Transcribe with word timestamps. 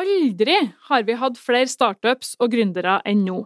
Aldri 0.00 0.56
har 0.88 1.04
vi 1.04 1.16
hatt 1.18 1.38
flere 1.40 1.68
startups 1.68 2.36
og 2.40 2.54
gründere 2.54 3.00
enn 3.08 3.24
nå. 3.26 3.42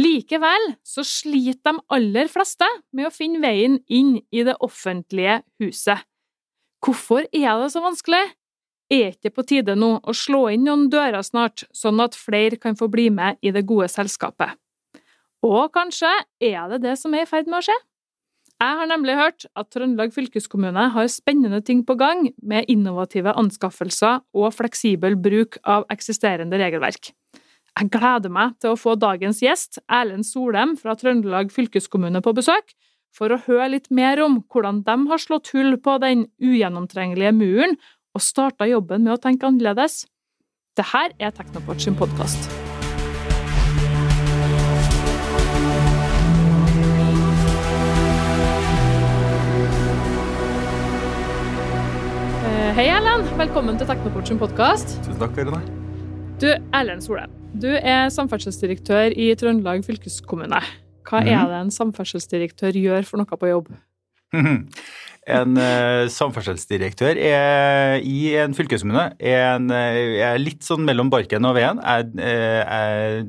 Likevel 0.00 0.72
så 0.88 1.04
sliter 1.06 1.76
de 1.76 1.82
aller 1.94 2.30
fleste 2.32 2.66
med 2.96 3.06
å 3.06 3.12
finne 3.14 3.42
veien 3.44 3.76
inn 3.92 4.16
i 4.32 4.42
det 4.46 4.56
offentlige 4.64 5.42
huset. 5.62 6.00
Hvorfor 6.82 7.28
er 7.28 7.60
det 7.60 7.68
så 7.74 7.82
vanskelig? 7.84 8.22
Er 8.92 9.12
ikke 9.12 9.30
på 9.36 9.44
tide 9.46 9.76
nå 9.78 9.92
å 10.02 10.14
slå 10.16 10.48
inn 10.52 10.66
noen 10.66 10.88
dører 10.92 11.22
snart, 11.24 11.62
sånn 11.72 12.02
at 12.02 12.18
flere 12.18 12.58
kan 12.60 12.74
få 12.76 12.90
bli 12.92 13.06
med 13.14 13.38
i 13.40 13.52
det 13.54 13.62
gode 13.68 13.88
selskapet? 13.92 14.58
Og 15.46 15.70
kanskje 15.74 16.10
er 16.42 16.66
det 16.72 16.82
det 16.82 16.96
som 16.98 17.14
er 17.14 17.24
i 17.24 17.30
ferd 17.30 17.48
med 17.50 17.60
å 17.60 17.66
skje? 17.68 17.78
Jeg 18.62 18.78
har 18.78 18.86
nemlig 18.86 19.16
hørt 19.18 19.44
at 19.58 19.72
Trøndelag 19.74 20.12
fylkeskommune 20.14 20.84
har 20.94 21.08
spennende 21.10 21.58
ting 21.66 21.80
på 21.86 21.96
gang 21.98 22.28
med 22.46 22.68
innovative 22.70 23.32
anskaffelser 23.40 24.20
og 24.38 24.54
fleksibel 24.54 25.16
bruk 25.18 25.58
av 25.66 25.88
eksisterende 25.90 26.60
regelverk. 26.60 27.10
Jeg 27.72 27.90
gleder 27.90 28.30
meg 28.30 28.54
til 28.62 28.74
å 28.74 28.78
få 28.78 28.94
dagens 29.00 29.42
gjest, 29.42 29.80
Erlend 29.90 30.28
Solheim 30.28 30.76
fra 30.78 30.94
Trøndelag 30.94 31.50
fylkeskommune, 31.50 32.22
på 32.22 32.36
besøk, 32.36 32.76
for 33.10 33.34
å 33.34 33.42
høre 33.48 33.72
litt 33.74 33.90
mer 33.90 34.22
om 34.22 34.38
hvordan 34.46 34.84
de 34.86 34.98
har 35.10 35.26
slått 35.26 35.50
hull 35.56 35.74
på 35.82 35.98
den 36.04 36.28
ugjennomtrengelige 36.38 37.34
muren 37.34 37.80
og 38.14 38.22
starta 38.22 38.68
jobben 38.70 39.02
med 39.08 39.16
å 39.16 39.22
tenke 39.26 39.48
annerledes. 39.48 40.04
Dette 40.78 41.08
er 41.18 41.34
Teknoport 41.34 41.82
sin 41.82 41.98
podkast. 41.98 42.61
Hei, 52.72 52.86
Erlend. 52.88 53.26
Velkommen 53.36 53.76
til 53.76 53.84
Teknoport 53.84 54.30
sin 54.30 54.38
podkast. 54.40 54.94
Tusen 55.04 55.18
takk, 55.20 55.34
Karine. 55.36 55.58
Du, 56.40 56.46
Erlend 56.72 57.04
Solheim. 57.04 57.34
Du 57.60 57.66
er 57.68 58.06
samferdselsdirektør 58.14 59.12
i 59.12 59.26
Trøndelag 59.36 59.82
fylkeskommune. 59.84 60.62
Hva 61.04 61.20
mm. 61.20 61.28
er 61.34 61.50
det 61.50 61.58
en 61.58 61.74
samferdselsdirektør 61.76 62.78
gjør 62.80 63.04
for 63.04 63.20
noe 63.20 63.40
på 63.42 63.52
jobb? 63.52 63.68
En 65.22 65.54
uh, 65.54 66.08
samferdselsdirektør 66.10 67.14
er, 67.14 68.00
i 68.02 68.32
en 68.42 68.56
fylkeskommune 68.58 69.04
er, 69.22 69.44
en, 69.52 69.68
eh, 69.70 70.16
er 70.18 70.40
litt 70.42 70.66
sånn 70.66 70.82
mellom 70.82 71.12
barken 71.12 71.46
og 71.46 71.54
veden. 71.54 71.78
er 71.78 72.08
eh, 72.18 73.20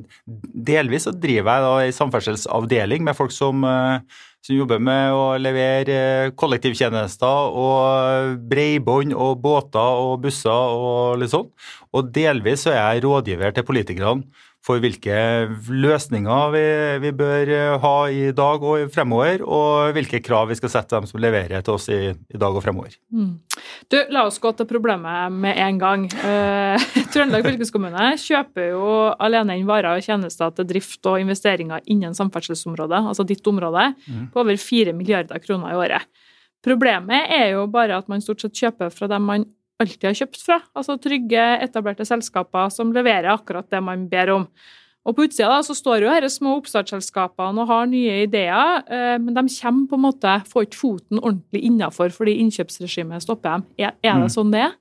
delvis 0.42 1.06
så 1.06 1.12
driver 1.14 1.52
jeg 1.52 1.66
da 1.68 1.74
en 1.84 1.94
samferdselsavdeling 2.00 3.06
med 3.06 3.14
folk 3.14 3.30
som, 3.30 3.62
eh, 3.62 4.24
som 4.44 4.56
jobber 4.58 4.80
med 4.82 5.14
å 5.16 5.22
levere 5.40 5.94
eh, 5.96 6.32
kollektivtjenester 6.36 7.54
og 7.56 8.34
bredbånd 8.50 9.14
og 9.16 9.38
båter 9.44 10.00
og 10.04 10.18
busser 10.26 10.52
og 10.52 11.22
litt 11.22 11.32
sånn. 11.32 11.48
Og 11.96 12.10
delvis 12.12 12.66
så 12.66 12.74
er 12.74 12.80
jeg 12.82 13.06
rådgiver 13.06 13.56
til 13.56 13.64
politikerne 13.64 14.44
for 14.64 14.80
hvilke 14.80 15.14
løsninger 15.68 16.52
vi, 16.54 16.64
vi 17.02 17.10
bør 17.16 17.50
eh, 17.52 17.74
ha 17.82 17.96
i 18.08 18.30
dag 18.36 18.62
og 18.64 18.92
fremover, 18.94 19.42
og 19.44 19.92
hvilke 19.96 20.22
krav 20.24 20.48
vi 20.48 20.56
skal 20.56 20.72
sette 20.72 20.96
dem 20.96 21.08
som 21.08 21.20
leverer 21.20 21.60
til 21.64 21.76
oss 21.76 21.90
i, 21.92 21.98
i 22.14 22.40
dag 22.40 22.56
og 22.56 22.64
fremover. 22.64 22.96
Mm. 23.12 23.34
Du, 23.92 23.98
La 24.14 24.24
oss 24.24 24.40
gå 24.40 24.54
til 24.56 24.68
problemet 24.68 25.34
med 25.36 25.60
en 25.60 25.80
gang. 25.82 26.06
Eh, 26.08 26.86
Trøndelag 27.12 27.44
fylkeskommune 27.50 28.14
kjøper 28.20 28.70
jo 28.72 28.86
alene 29.12 29.58
inn 29.60 29.68
varer 29.68 29.98
og 29.98 30.06
tjenester 30.06 30.54
til 30.56 30.68
drift 30.72 31.12
og 31.12 31.20
investeringer 31.20 31.84
innen 31.92 32.16
samferdselsområdet, 32.16 33.02
altså 33.12 33.26
ditt 33.28 33.44
område, 33.50 33.90
mm. 34.08 34.30
på 34.32 34.44
over 34.46 34.56
4 34.60 34.96
milliarder 34.96 35.44
kroner 35.44 35.74
i 35.74 35.82
året. 35.82 36.08
Problemet 36.64 37.28
er 37.36 37.50
jo 37.52 37.66
bare 37.68 38.00
at 38.00 38.08
man 38.08 38.24
stort 38.24 38.40
sett 38.40 38.56
kjøper 38.56 38.88
fra 38.94 39.10
dem 39.12 39.28
man 39.28 39.44
alltid 39.82 40.08
har 40.10 40.16
kjøpt 40.20 40.40
fra, 40.44 40.60
altså 40.76 40.96
trygge, 41.02 41.44
etablerte 41.64 42.06
selskaper 42.06 42.70
som 42.72 42.92
leverer 42.94 43.32
akkurat 43.34 43.68
det 43.70 43.82
man 43.82 44.08
ber 44.08 44.30
om. 44.36 44.48
Og 45.04 45.12
På 45.18 45.26
utsida 45.26 45.50
da, 45.50 45.58
så 45.60 45.74
står 45.76 46.00
jo 46.00 46.12
disse 46.24 46.38
små 46.38 46.54
oppstartsselskapene 46.62 47.60
og 47.60 47.68
har 47.68 47.86
nye 47.90 48.22
ideer, 48.24 48.78
eh, 48.88 49.18
men 49.20 49.34
de 49.36 49.42
kommer 49.52 49.88
på 49.90 49.98
en 49.98 50.04
måte, 50.06 50.36
får 50.48 50.64
ikke 50.64 50.80
foten 50.80 51.20
ordentlig 51.20 51.60
innafor 51.68 52.08
fordi 52.14 52.38
innkjøpsregimet 52.40 53.20
stopper 53.26 53.58
dem. 53.58 53.66
Er, 53.78 53.92
er 54.00 54.14
det 54.22 54.30
Mm. 54.30 54.32
sånn 54.32 54.52
det 54.54 54.62
er? 54.64 54.72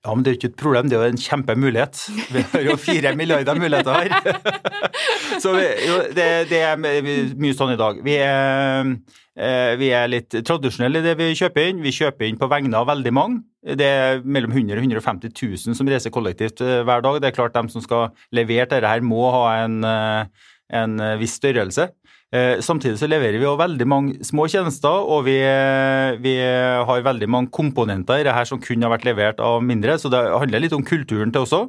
Ja, 0.00 0.14
men 0.14 0.24
det 0.24 0.30
er 0.30 0.34
jo 0.34 0.38
ikke 0.38 0.48
et 0.48 0.60
problem, 0.62 0.86
det 0.88 0.96
er 0.96 1.02
jo 1.04 1.12
en 1.12 1.20
kjempemulighet. 1.20 1.98
Vi 2.32 2.42
har 2.52 2.62
jo 2.64 2.76
fire 2.80 3.10
milliarder 3.18 3.58
muligheter 3.60 3.98
her. 3.98 4.38
Så 5.42 5.52
vi, 5.52 5.66
jo, 5.84 5.98
det, 6.16 6.28
det 6.48 6.60
er 6.64 6.78
mye 6.80 7.56
sånn 7.56 7.74
i 7.74 7.80
dag. 7.80 8.00
Vi 8.06 8.14
er, 8.16 8.94
eh, 9.36 9.74
vi 9.76 9.90
er 9.92 10.08
litt 10.08 10.38
tradisjonelle 10.48 11.02
i 11.02 11.04
det 11.04 11.14
vi 11.20 11.28
kjøper 11.36 11.68
inn. 11.68 11.84
Vi 11.84 11.92
kjøper 11.92 12.30
inn 12.30 12.40
på 12.40 12.48
vegne 12.48 12.80
av 12.80 12.88
veldig 12.88 13.12
mange. 13.12 13.42
Det 13.60 13.84
er 13.84 14.24
mellom 14.24 14.56
100 14.56 14.80
og 14.80 14.88
150 14.88 15.36
000 15.36 15.76
som 15.76 15.92
reiser 15.92 16.14
kollektivt 16.14 16.64
eh, 16.64 16.80
hver 16.80 17.04
dag. 17.04 17.20
Det 17.20 17.28
er 17.28 17.36
klart 17.36 17.58
de 17.58 17.66
som 17.68 17.84
skal 17.84 18.08
levere 18.32 18.70
dette 18.72 18.88
her 18.88 19.04
må 19.04 19.26
ha 19.36 19.44
en, 19.66 19.82
eh, 19.84 20.48
en 20.80 20.96
viss 21.20 21.36
størrelse. 21.42 21.90
Eh, 22.30 22.60
Samtidig 22.62 23.00
så 23.00 23.08
leverer 23.10 23.40
vi 23.40 23.46
jo 23.46 23.56
veldig 23.58 23.86
mange 23.90 24.26
små 24.26 24.44
tjenester, 24.50 25.02
og 25.02 25.24
vi, 25.26 25.34
eh, 25.42 26.14
vi 26.22 26.36
har 26.38 27.02
veldig 27.02 27.28
mange 27.28 27.50
komponenter 27.50 28.20
i 28.20 28.26
det 28.26 28.34
her 28.36 28.46
som 28.46 28.60
kunne 28.62 28.86
ha 28.86 28.92
vært 28.92 29.08
levert 29.08 29.40
av 29.42 29.58
mindre. 29.62 29.98
Så 29.98 30.10
det 30.12 30.22
handler 30.30 30.62
litt 30.62 30.76
om 30.76 30.84
kulturen 30.86 31.32
til 31.34 31.42
også, 31.42 31.64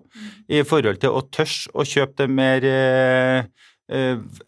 i 0.50 0.62
forhold 0.62 1.02
til 1.02 1.10
å 1.18 1.26
tørre 1.34 1.74
å 1.74 1.88
kjøpe 1.88 2.16
det 2.22 2.30
mer 2.30 2.62
eh, 2.64 3.44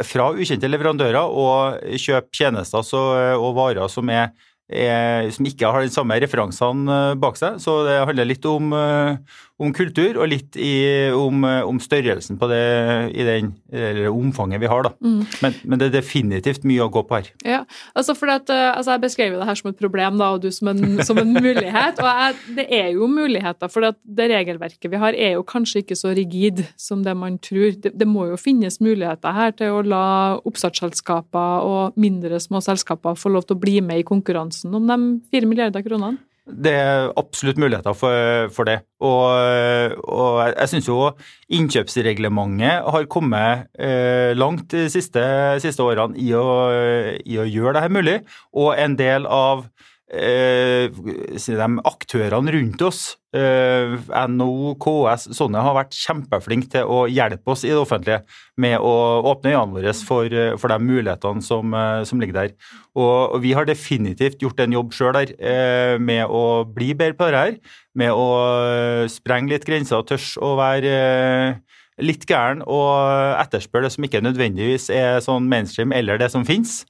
fra 0.06 0.30
ukjente 0.38 0.70
leverandører 0.70 1.26
og 1.28 1.82
kjøpe 2.00 2.32
tjenester 2.32 2.86
så, 2.86 3.02
og 3.36 3.58
varer 3.58 3.90
som, 3.92 4.08
er, 4.08 4.30
er, 4.72 5.28
som 5.36 5.50
ikke 5.50 5.68
har 5.68 5.84
de 5.84 5.92
samme 5.92 6.16
referansene 6.22 7.18
bak 7.20 7.36
seg. 7.42 7.58
Så 7.60 7.82
det 7.90 7.98
handler 8.06 8.30
litt 8.30 8.46
om, 8.48 8.70
om 9.64 9.74
kultur 9.76 10.20
og 10.20 10.30
litt 10.32 10.58
i, 10.60 10.74
om, 11.16 11.44
eh, 11.48 11.62
om 11.68 11.80
størrelsen 11.82 12.40
på 12.40 12.50
det 12.52 12.64
i 13.16 13.26
den, 13.28 13.54
eller 13.72 14.10
omfanget 14.12 14.62
vi 14.62 14.70
har. 14.72 14.88
da. 14.88 14.94
Mm. 15.04 15.22
Men, 15.44 15.58
men 15.64 15.82
det 15.82 15.90
er 15.90 15.96
definitivt 16.00 16.68
mye 16.68 16.86
å 16.86 16.92
gå 16.94 17.04
på 17.08 17.20
her. 17.20 17.32
Ja, 17.48 17.62
altså 17.98 18.16
for 18.18 18.32
at, 18.34 18.50
eh, 18.54 18.72
altså 18.74 18.94
Jeg 18.94 19.04
beskrev 19.06 19.38
det 19.40 19.48
her 19.48 19.60
som 19.60 19.72
et 19.72 19.80
problem, 19.80 20.20
da, 20.22 20.34
og 20.36 20.44
du 20.44 20.50
som 20.54 20.70
en, 20.74 21.02
som 21.08 21.20
en 21.22 21.34
mulighet. 21.34 22.02
og 22.02 22.10
jeg, 22.10 22.58
Det 22.60 22.68
er 22.70 22.92
jo 22.98 23.08
muligheter, 23.10 23.72
for 23.72 23.94
det 24.04 24.30
regelverket 24.32 24.92
vi 24.92 25.02
har, 25.02 25.18
er 25.18 25.38
jo 25.38 25.46
kanskje 25.48 25.84
ikke 25.84 25.98
så 26.00 26.14
rigid 26.16 26.66
som 26.78 27.04
det 27.06 27.16
man 27.18 27.40
tror. 27.44 27.72
Det, 27.80 27.94
det 27.98 28.10
må 28.10 28.28
jo 28.32 28.40
finnes 28.40 28.80
muligheter 28.84 29.34
her 29.36 29.56
til 29.58 29.80
å 29.80 29.82
la 29.86 30.06
oppstartsselskaper 30.44 31.68
og 31.68 31.98
mindre 32.00 32.40
små 32.44 32.62
selskaper 32.64 33.18
få 33.20 33.34
lov 33.34 33.48
til 33.48 33.58
å 33.58 33.64
bli 33.64 33.80
med 33.86 34.04
i 34.04 34.08
konkurransen 34.08 34.74
om 34.76 34.88
de 34.90 35.00
fire 35.32 35.50
milliarder 35.50 35.86
kronene. 35.86 36.22
Det 36.44 36.74
er 36.76 37.12
absolutt 37.16 37.60
muligheter 37.62 37.96
for, 37.96 38.50
for 38.52 38.68
det. 38.68 38.82
Og, 39.00 39.96
og 40.04 40.40
jeg 40.50 40.72
syns 40.74 40.90
jo 40.90 40.98
innkjøpsreglementet 41.56 42.90
har 42.92 43.08
kommet 43.12 43.70
eh, 43.80 44.36
langt 44.36 44.68
de 44.74 44.90
siste, 44.92 45.24
siste 45.64 45.86
årene 45.86 46.20
i 46.20 46.34
å, 46.36 46.46
i 47.24 47.40
å 47.40 47.48
gjøre 47.48 47.78
det 47.78 47.86
her 47.86 47.96
mulig. 47.96 48.18
Og 48.60 48.74
en 48.76 48.98
del 49.00 49.28
av 49.32 49.64
eh, 50.12 50.92
de 50.92 51.70
aktørene 51.94 52.58
rundt 52.58 52.88
oss, 52.92 53.06
eh, 53.38 53.96
NHO, 54.30 54.74
KS, 54.82 55.28
sånne 55.38 55.62
har 55.66 55.76
vært 55.78 55.98
kjempeflinke 55.98 56.70
til 56.76 56.90
å 56.90 57.04
hjelpe 57.12 57.54
oss 57.54 57.66
i 57.66 57.72
det 57.72 57.80
offentlige 57.82 58.22
med 58.62 58.78
å 58.80 58.94
åpne 59.34 59.54
øynene 59.54 59.78
våre 59.78 59.94
for, 60.08 60.38
for 60.62 60.74
de 60.74 60.80
mulighetene 60.84 61.46
som, 61.46 61.74
eh, 61.78 62.02
som 62.10 62.22
ligger 62.22 62.40
der. 62.40 62.56
Og, 62.94 63.36
og 63.36 63.44
vi 63.44 63.54
har 63.58 63.70
definitivt 63.70 64.44
gjort 64.44 64.64
en 64.64 64.78
jobb 64.78 64.94
sjøl 64.96 65.18
der 65.18 65.36
eh, 65.38 65.96
med 66.02 66.30
å 66.30 66.64
bli 66.70 66.94
bedre 66.98 67.18
på 67.20 67.30
det 67.30 67.46
her. 67.46 67.60
Med 67.98 68.14
å 68.14 68.28
eh, 68.70 69.06
sprenge 69.12 69.54
litt 69.54 69.68
grenser 69.70 70.02
og 70.02 70.10
tørs 70.10 70.34
å 70.42 70.56
være 70.60 70.94
eh, 70.94 71.80
litt 72.02 72.26
gæren 72.30 72.64
og 72.66 73.38
etterspørre 73.42 73.88
det 73.88 73.94
som 73.96 74.08
ikke 74.08 74.24
nødvendigvis 74.24 74.90
er 74.94 75.20
sånn 75.24 75.50
mainstream 75.50 75.94
eller 75.94 76.18
det 76.22 76.32
som 76.34 76.46
finnes. 76.48 76.82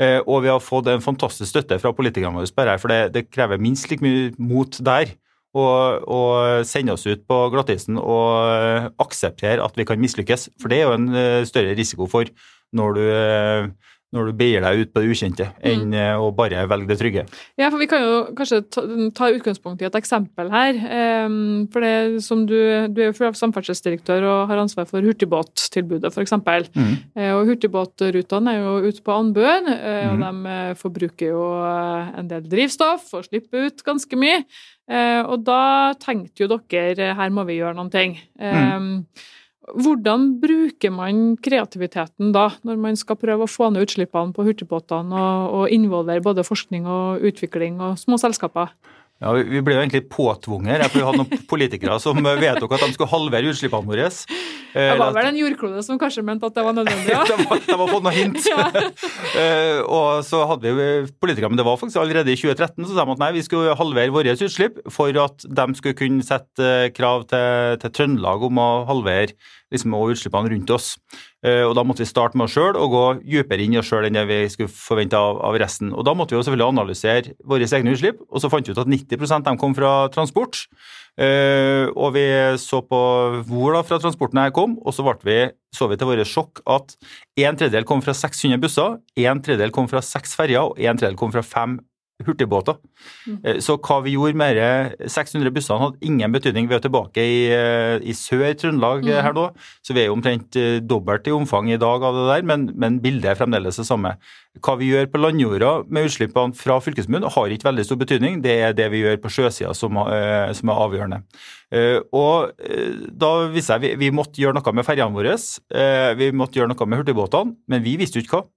Eh, 0.00 0.20
og 0.26 0.44
vi 0.44 0.52
har 0.52 0.62
fått 0.64 0.88
en 0.90 1.04
fantastisk 1.04 1.48
støtte 1.50 1.80
fra 1.80 1.92
politikerne 1.96 2.36
våre 2.36 2.52
på 2.52 2.64
det 2.64 2.74
her, 2.74 2.82
for 2.82 2.92
det, 2.92 3.00
det 3.16 3.28
krever 3.32 3.60
minst 3.60 3.90
like 3.90 4.04
mye 4.04 4.30
mot 4.40 4.80
der. 4.84 5.14
Å 5.58 6.20
sende 6.66 6.94
oss 6.94 7.06
ut 7.08 7.24
på 7.26 7.38
glattisen 7.50 7.98
og 7.98 8.30
eh, 8.54 8.88
akseptere 9.02 9.64
at 9.64 9.78
vi 9.78 9.86
kan 9.88 10.00
mislykkes. 10.00 10.50
For 10.60 10.70
det 10.70 10.78
er 10.78 10.88
jo 10.88 10.96
en 10.96 11.08
eh, 11.16 11.46
større 11.48 11.74
risiko 11.78 12.06
for 12.10 12.30
når 12.76 12.94
du, 12.94 13.02
eh, 13.10 13.96
når 14.10 14.30
du 14.30 14.38
begir 14.40 14.64
deg 14.64 14.80
ut 14.82 14.90
på 14.90 15.02
det 15.04 15.10
ukjente, 15.14 15.46
enn 15.62 15.92
mm. 15.92 16.18
å 16.18 16.30
bare 16.34 16.64
velge 16.70 16.90
det 16.90 16.96
trygge. 16.98 17.22
Ja, 17.60 17.68
for 17.70 17.78
vi 17.78 17.86
kan 17.90 18.02
jo 18.02 18.16
kanskje 18.34 18.58
ta, 18.66 18.82
ta 19.14 19.28
utgangspunkt 19.30 19.84
i 19.84 19.86
et 19.86 19.98
eksempel 20.00 20.50
her. 20.50 20.80
Um, 21.26 21.68
for 21.70 21.86
det 21.86 22.22
som 22.26 22.42
du, 22.48 22.56
du 22.90 23.00
er 23.04 23.12
jo 23.12 23.30
samferdselsdirektør 23.38 24.26
og 24.26 24.50
har 24.50 24.64
ansvar 24.64 24.88
for 24.90 25.06
hurtigbåttilbudet, 25.06 26.10
f.eks. 26.10 26.34
Mm. 26.74 26.92
Uh, 27.14 27.32
og 27.38 27.52
hurtigbåtrutene 27.52 28.56
er 28.56 28.64
jo 28.64 28.90
ute 28.90 29.06
på 29.06 29.14
anbud, 29.14 29.70
eh, 29.76 30.10
og 30.10 30.18
Mhm. 30.20 30.42
de 30.44 30.74
forbruker 30.80 31.30
jo 31.30 31.42
en 31.62 32.28
del 32.28 32.46
drivstoff 32.50 33.12
og 33.14 33.26
slipper 33.28 33.68
ut 33.70 33.84
ganske 33.86 34.18
mye. 34.18 34.42
Uh, 34.90 35.22
og 35.30 35.44
da 35.46 35.94
tenkte 36.02 36.42
jo 36.44 36.50
dere 36.50 37.14
her 37.14 37.30
må 37.30 37.46
vi 37.46 37.60
gjøre 37.60 37.78
noen 37.78 37.92
ting. 37.92 38.18
Mhm. 38.40 39.06
Eh, 39.06 39.28
Hvordan 39.60 40.40
bruker 40.40 40.92
man 40.94 41.36
kreativiteten 41.44 42.32
da, 42.34 42.46
når 42.66 42.78
man 42.80 42.96
skal 42.98 43.18
prøve 43.20 43.44
å 43.44 43.50
få 43.50 43.68
ned 43.70 43.84
utslippene 43.84 44.32
på 44.34 44.46
hurtigbåtene 44.46 45.12
og, 45.12 45.58
og 45.58 45.74
involvere 45.74 46.24
både 46.24 46.46
forskning 46.46 46.88
og 46.88 47.26
utvikling 47.28 47.76
og 47.84 48.00
små 48.00 48.18
selskaper? 48.20 48.72
Ja, 49.20 49.34
Vi 49.36 49.60
ble 49.60 49.74
jo 49.76 49.82
egentlig 49.82 50.06
påtvunget 50.08 50.86
for 50.88 50.96
vi 50.96 51.04
hadde 51.04 51.20
noen 51.20 51.42
politikere 51.52 51.98
som 52.00 52.16
vedtok 52.24 52.72
at 52.72 52.86
de 52.86 52.94
skulle 52.94 53.10
halvere 53.12 53.52
utslippene 53.52 53.88
våre. 53.90 54.06
Det 54.70 54.94
var 55.00 55.12
vel 55.16 55.28
en 55.28 55.38
jordklode 55.40 55.82
som 55.84 55.98
kanskje 56.00 56.24
mente 56.24 56.48
at 56.48 56.56
det 56.56 56.64
var 56.64 56.76
nødvendig? 56.76 57.10
Ja. 57.10 57.24
de, 57.26 57.36
var, 57.42 57.60
de 57.66 57.76
har 57.76 57.90
fått 57.90 58.06
noen 58.06 58.16
hint. 58.16 58.48
Ja. 58.50 58.66
og 59.84 60.24
så 60.26 60.40
hadde 60.48 60.72
vi 60.76 60.88
politikere, 61.20 61.50
men 61.52 61.58
det 61.60 61.66
var 61.66 61.78
faktisk 61.80 62.00
allerede 62.00 62.32
i 62.32 62.38
2013, 62.38 62.86
så 62.86 62.94
sa 62.94 63.04
de 63.04 63.14
at 63.16 63.22
nei, 63.22 63.30
vi 63.36 63.44
skulle 63.44 63.76
halvere 63.78 64.14
våre 64.14 64.34
utslipp 64.36 64.80
for 64.92 65.16
at 65.20 65.44
de 65.44 65.66
skulle 65.78 65.98
kunne 65.98 66.24
sette 66.26 66.70
krav 66.96 67.26
til, 67.30 67.80
til 67.82 67.94
Trøndelag 67.96 68.46
om 68.48 68.60
å 68.62 68.70
halvere 68.88 69.34
liksom, 69.72 69.94
utslippene 69.94 70.52
rundt 70.52 70.70
oss. 70.74 70.94
Eh, 71.44 71.62
og 71.64 71.74
Da 71.78 71.84
måtte 71.86 72.04
vi 72.04 72.10
starte 72.10 72.36
med 72.36 72.48
oss 72.48 72.56
sjøl 72.56 72.76
og 72.76 72.92
gå 72.92 73.04
dypere 73.24 73.64
inn 73.64 73.74
i 73.74 73.80
oss 73.80 73.88
sjøl 73.88 74.08
enn 74.08 74.18
det 74.18 74.26
vi 74.28 74.40
skulle 74.52 74.72
forvente 74.72 75.16
av, 75.16 75.40
av, 75.46 75.58
resten. 75.60 75.92
Og 75.94 76.04
Da 76.04 76.14
måtte 76.14 76.34
vi 76.34 76.40
jo 76.40 76.44
selvfølgelig 76.46 76.74
analysere 76.74 77.36
våre 77.44 77.68
egne 77.68 77.94
utslipp, 77.94 78.20
og 78.28 78.42
så 78.42 78.50
fant 78.52 78.66
vi 78.66 78.74
ut 78.74 78.82
at 78.82 78.90
90% 78.90 79.46
de 79.46 79.56
kom 79.60 79.76
fra 79.76 79.94
transport. 80.12 80.66
Uh, 81.20 81.90
og 81.98 82.14
vi 82.14 82.22
så 82.62 82.78
på 82.86 82.98
hvor 83.48 83.74
da 83.74 83.82
fra 83.84 83.98
transporten 84.00 84.38
her 84.40 84.52
kom, 84.56 84.78
og 84.80 84.94
så 84.94 85.04
vi, 85.26 85.50
så 85.74 85.88
vi 85.90 85.98
til 85.98 86.08
våre 86.08 86.24
sjokk 86.24 86.62
at 86.70 86.94
en 87.42 87.58
tredjedel 87.58 87.84
kom 87.84 88.00
fra 88.00 88.14
600 88.16 88.62
busser, 88.62 88.96
en 89.18 89.42
tredjedel 89.42 89.74
kom 89.74 89.90
fra 89.90 90.00
seks 90.00 90.32
ferjer, 90.38 90.70
og 90.70 90.78
en 90.78 90.96
tredjedel 90.96 91.18
kom 91.20 91.34
fra 91.34 91.44
fem 91.44 91.76
hurtigbåter. 92.26 92.78
Mm. 93.26 93.60
Så 93.64 93.76
hva 93.80 94.00
vi 94.04 94.14
gjorde 94.16 94.38
med 94.40 94.58
de 94.58 95.08
600 95.10 95.52
bussene 95.54 95.80
hadde 95.82 96.10
ingen 96.10 96.34
betydning. 96.34 96.68
Vi 96.70 96.76
er 96.76 96.84
tilbake 96.84 97.24
i, 97.24 97.40
eh, 97.54 97.96
i 98.02 98.16
Sør-Trøndelag 98.16 99.06
mm. 99.06 99.14
her 99.26 99.36
nå, 99.36 99.46
så 99.84 99.96
vi 99.96 100.04
er 100.04 100.10
jo 100.10 100.18
omtrent 100.18 100.60
dobbelt 100.86 101.28
i 101.28 101.34
omfang 101.34 101.70
i 101.70 101.80
dag 101.80 102.04
av 102.06 102.18
det 102.18 102.28
der, 102.32 102.46
men, 102.50 102.70
men 102.80 103.00
bildet 103.02 103.32
er 103.32 103.40
fremdeles 103.40 103.80
det 103.80 103.88
samme. 103.88 104.16
Hva 104.58 104.74
vi 104.80 104.88
gjør 104.90 105.06
på 105.12 105.20
landjorda 105.20 105.70
med 105.86 106.08
utslippene 106.08 106.56
fra 106.58 106.80
fylkeskommunen 106.82 107.30
har 107.30 107.52
ikke 107.54 107.68
veldig 107.68 107.84
stor 107.86 108.00
betydning, 108.00 108.40
det 108.42 108.56
er 108.66 108.74
det 108.74 108.88
vi 108.90 109.04
gjør 109.04 109.20
på 109.22 109.30
sjøsida 109.30 109.70
som, 109.78 109.94
som, 110.58 110.72
er 110.72 110.80
avgjørende. 110.86 111.20
Og 112.18 112.50
da 113.22 113.30
visste 113.54 113.76
jeg 113.78 113.84
vi, 113.84 113.92
vi 114.02 114.10
måtte 114.14 114.42
gjøre 114.42 114.58
noe 114.58 114.74
med 114.74 114.88
ferjene 114.88 115.14
våre, 115.14 115.36
vi 116.18 116.32
måtte 116.34 116.58
gjøre 116.58 116.72
noe 116.72 116.90
med 116.90 116.98
hurtigbåtene, 116.98 117.54
men 117.70 117.86
vi 117.86 117.94
visste 118.00 118.18
jo 118.18 118.26
ikke 118.26 118.40
hva. 118.40 118.48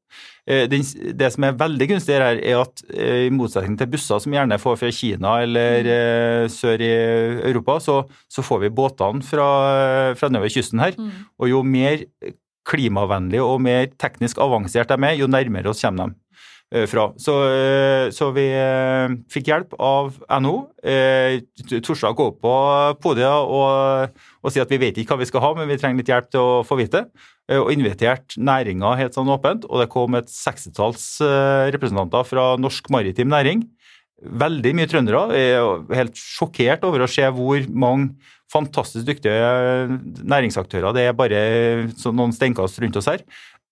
Eh, 0.44 0.66
det 0.68 1.30
som 1.32 1.46
er 1.48 1.56
veldig 1.56 1.88
gunstig 1.94 2.18
her, 2.18 2.36
er 2.36 2.60
at 2.60 2.84
eh, 2.92 3.28
i 3.30 3.34
motsetning 3.34 3.78
til 3.80 3.90
busser 3.94 4.20
som 4.20 4.34
gjerne 4.36 4.60
får 4.60 4.80
fra 4.82 4.92
Kina 4.92 5.38
eller 5.46 5.88
eh, 5.94 6.46
sør 6.52 6.84
i 6.84 6.92
Europa, 7.48 7.78
så, 7.84 8.02
så 8.32 8.44
får 8.44 8.66
vi 8.66 8.74
båtene 8.76 9.24
fra, 9.24 9.48
fra 10.20 10.32
nedover 10.32 10.52
kysten 10.52 10.84
her. 10.84 10.98
Mm. 11.00 11.12
Og 11.40 11.54
jo 11.54 11.64
mer 11.64 12.04
klimavennlig 12.70 13.42
og 13.44 13.62
mer 13.64 13.88
teknisk 14.00 14.42
avansert 14.44 14.92
de 14.92 15.00
er, 15.04 15.18
jo 15.20 15.32
nærmere 15.32 15.72
oss 15.72 15.84
kommer 15.84 16.12
de. 16.12 16.20
Fra. 16.90 17.04
Så, 17.22 17.34
så, 18.18 18.28
vi 18.34 18.48
fikk 19.30 19.52
hjelp 19.52 19.76
av 19.78 20.16
NHO. 20.42 20.56
Torde 21.86 22.10
å 22.10 22.16
gå 22.18 22.26
på 22.42 22.54
podiet 23.04 23.30
og, 23.30 24.16
og, 24.42 24.50
si 24.50 24.64
at 24.64 24.74
vi 24.74 24.80
vet 24.82 24.98
ikke 24.98 25.14
hva 25.14 25.20
vi 25.22 25.28
skal 25.30 25.44
ha, 25.44 25.52
men 25.60 25.70
vi 25.70 25.78
trenger 25.78 26.02
litt 26.02 26.10
hjelp 26.10 26.32
til 26.34 26.42
å 26.42 26.64
få 26.66 26.80
vite. 26.80 27.04
det. 27.04 27.30
og 27.60 27.70
invitert 27.76 28.34
næringa 28.42 28.96
helt 28.98 29.14
sånn 29.14 29.30
åpent. 29.30 29.70
Og 29.70 29.84
det 29.84 29.92
kom 29.94 30.18
et 30.18 30.34
sekstitalls 30.34 31.06
eh, 31.22 31.70
representanter 31.76 32.26
fra 32.26 32.48
norsk 32.58 32.90
maritim 32.90 33.30
næring. 33.30 33.68
Veldig 34.24 34.72
mye 34.78 34.90
trøndere. 34.90 35.26
Jeg 35.36 35.58
er 35.60 35.98
helt 36.00 36.20
sjokkert 36.20 36.86
over 36.88 37.04
å 37.04 37.10
se 37.12 37.26
hvor 37.36 37.66
mange 37.70 38.14
fantastisk 38.54 39.08
dyktige 39.08 39.34
næringsaktører 40.30 40.94
det 40.94 41.08
er 41.10 41.16
bare 41.18 41.40
noen 42.14 42.36
steinkast 42.36 42.78
rundt 42.84 43.00
oss 43.00 43.10
her, 43.10 43.24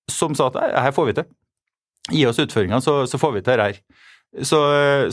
som 0.10 0.34
sa 0.38 0.50
at 0.50 0.58
her 0.88 0.96
får 0.96 1.10
vi 1.10 1.18
til. 1.20 1.30
Gi 2.12 2.24
oss 2.26 2.42
utføringene, 2.42 2.82
så, 2.82 3.04
så, 3.08 3.20
får 3.22 3.36
vi 3.36 3.44
til 3.44 3.54
dette 3.54 3.68
her. 3.70 3.80
Så, 4.48 4.60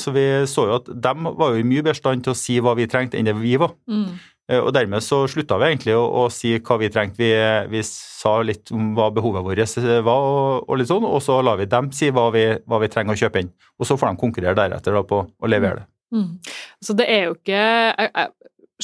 så, 0.00 0.14
vi 0.14 0.24
så 0.48 0.64
jo 0.70 0.78
at 0.78 0.88
de 0.88 1.12
var 1.26 1.52
jo 1.52 1.60
i 1.60 1.66
mye 1.66 1.84
bedre 1.84 1.98
stand 1.98 2.24
til 2.24 2.32
å 2.32 2.38
si 2.38 2.58
hva 2.64 2.74
vi 2.78 2.88
trengte, 2.90 3.18
enn 3.18 3.28
det 3.28 3.36
vi 3.36 3.56
var. 3.60 3.74
Mm. 3.90 4.14
Eh, 4.48 4.60
og 4.60 4.72
Dermed 4.76 5.04
så 5.04 5.22
slutta 5.30 5.58
vi 5.60 5.68
egentlig 5.70 5.94
å, 5.96 6.04
å, 6.22 6.24
si 6.32 6.54
hva 6.56 6.78
vi 6.80 6.90
trengte. 6.92 7.20
Vi, 7.20 7.30
vi, 7.72 7.84
sa 7.84 8.38
litt 8.42 8.72
om 8.74 8.94
hva 8.96 9.10
behovet 9.14 9.44
vårt 9.46 9.78
var, 10.06 10.16
og, 10.16 10.64
og, 10.64 10.74
litt 10.80 10.90
sånn, 10.90 11.06
og 11.06 11.20
så 11.24 11.38
lar 11.44 11.60
vi 11.60 11.68
dem 11.70 11.92
si 11.94 12.10
hva 12.14 12.28
vi, 12.34 12.48
hva 12.66 12.82
vi, 12.82 12.90
trenger 12.92 13.14
å 13.14 13.22
kjøpe 13.22 13.44
inn. 13.44 13.54
Og 13.78 13.88
så 13.88 13.98
får 14.00 14.12
de 14.12 14.22
konkurrere 14.24 14.58
deretter 14.58 14.96
da, 14.96 15.04
på 15.06 15.22
å 15.28 15.50
levere 15.50 15.82
det. 15.82 15.88
Mm. 16.14 16.24
mm. 16.24 16.54
Så 16.84 16.96
det 16.96 17.08
er 17.12 17.26
jo 17.26 17.36
ikke 17.36 17.58
jeg, 17.58 18.10
jeg 18.14 18.28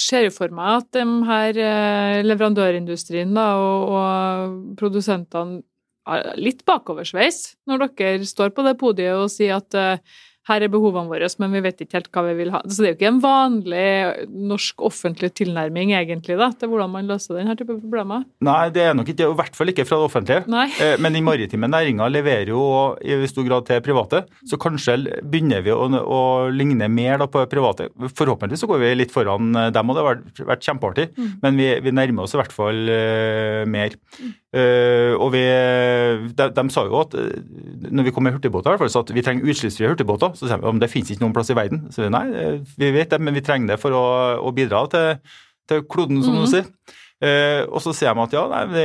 ser 0.05 0.27
jo 0.27 0.33
for 0.35 0.55
meg 0.55 0.81
at 0.83 0.89
de 0.97 1.05
her 1.29 1.61
eh, 1.63 2.21
leverandørindustrien 2.27 3.31
da, 3.37 3.47
og, 3.63 3.95
og 3.95 4.77
produsentene 4.81 5.63
har 6.05 6.35
litt 6.37 6.65
bakoversveis 6.69 7.55
når 7.69 7.87
dere 7.97 8.29
står 8.29 8.53
på 8.53 8.65
det 8.67 8.75
podiet 8.81 9.17
og 9.17 9.31
sier 9.33 9.57
at 9.57 9.77
uh, 9.79 10.19
her 10.49 10.65
er 10.65 10.73
behovene 10.73 11.09
våre, 11.09 11.29
men 11.41 11.55
vi 11.57 11.63
vet 11.65 11.81
ikke 11.81 11.99
helt 11.99 12.11
hva 12.13 12.25
vi 12.27 12.35
vil 12.43 12.53
ha. 12.53 12.61
Så 12.69 12.83
det 12.83 12.89
er 12.89 12.93
jo 12.93 12.99
ikke 12.99 13.11
en 13.11 13.21
vanlig 13.23 13.87
norsk 14.53 14.85
offentlig 14.85 15.31
tilnærming 15.41 15.95
egentlig 15.97 16.37
da, 16.41 16.51
til 16.53 16.71
hvordan 16.73 16.93
man 16.93 17.09
løser 17.09 17.39
denne 17.39 17.57
type 17.57 17.79
problemer? 17.81 18.27
Nei, 18.45 18.69
det 18.75 18.85
er 18.85 18.97
nok 18.97 19.09
ikke, 19.09 19.31
i 19.31 19.39
hvert 19.41 19.57
fall 19.57 19.73
ikke 19.73 19.87
fra 19.89 20.01
det 20.01 20.09
offentlige. 20.11 20.45
Nei. 20.53 20.67
Eh, 20.85 20.97
men 21.01 21.17
den 21.17 21.25
maritime 21.25 21.71
næringa 21.71 22.11
leverer 22.13 22.53
jo 22.53 22.63
i 23.01 23.17
stor 23.31 23.49
grad 23.49 23.69
til 23.71 23.81
private, 23.85 24.25
så 24.45 24.61
kanskje 24.61 24.99
begynner 25.23 25.65
vi 25.65 25.73
å, 25.73 25.89
å 25.89 26.21
ligne 26.53 26.91
mer 26.93 27.25
på 27.31 27.47
private. 27.51 27.89
Forhåpentlig 28.13 28.61
så 28.61 28.69
går 28.69 28.83
vi 28.85 28.95
litt 29.01 29.15
foran 29.15 29.55
dem, 29.55 29.91
og 29.91 29.97
det 29.97 30.05
har 30.05 30.11
vært, 30.11 30.45
vært 30.53 30.69
kjempeartig, 30.69 31.11
mm. 31.17 31.35
men 31.43 31.61
vi, 31.61 31.69
vi, 31.85 31.95
nærmer 31.95 32.27
oss 32.27 32.35
i 32.35 32.41
hvert 32.41 32.53
fall 32.53 32.85
uh, 32.91 33.63
mer. 33.71 33.95
Mm. 34.19 34.33
Uh, 34.55 35.13
og 35.19 35.33
vi, 35.35 35.43
de, 36.37 36.47
de, 36.55 36.65
sa 36.71 36.85
jo 36.87 37.01
at 37.01 37.17
når 37.91 38.07
vi 38.07 38.13
kom 38.15 38.27
med 38.27 38.37
hurtigbåter, 38.37 38.79
så 38.91 39.03
at 39.03 39.11
vi 39.15 39.25
trenger 39.25 39.51
utslippsfrie 39.51 39.91
hurtigbåter. 39.91 40.34
Så 40.35 40.49
sier 40.49 40.61
vi 40.61 40.69
om 40.71 40.83
det 40.83 40.91
finnes 40.93 41.15
ikke 41.15 41.25
noen 41.25 41.37
plass 41.37 41.53
i 41.53 41.57
verden. 41.59 41.87
Så 41.95 42.05
vi, 42.05 42.11
nei, 42.13 42.27
vi 42.81 42.91
vet 42.95 43.15
det, 43.15 43.21
men 43.23 43.37
vi 43.37 43.45
trenger 43.45 43.75
det 43.75 43.81
for 43.83 43.97
å, 43.97 44.05
å 44.43 44.53
bidra 44.57 44.85
til, 44.93 45.37
til, 45.71 45.87
kloden, 45.91 46.23
som 46.25 46.37
mm 46.37 46.45
du 46.45 46.53
sier. 46.57 46.69
Uh, 47.25 47.63
og 47.71 47.79
så 47.81 47.95
sier 47.97 48.13
de 48.13 48.21
at 48.21 48.35
ja, 48.35 48.43
nei, 48.51 48.65
vi, 48.75 48.83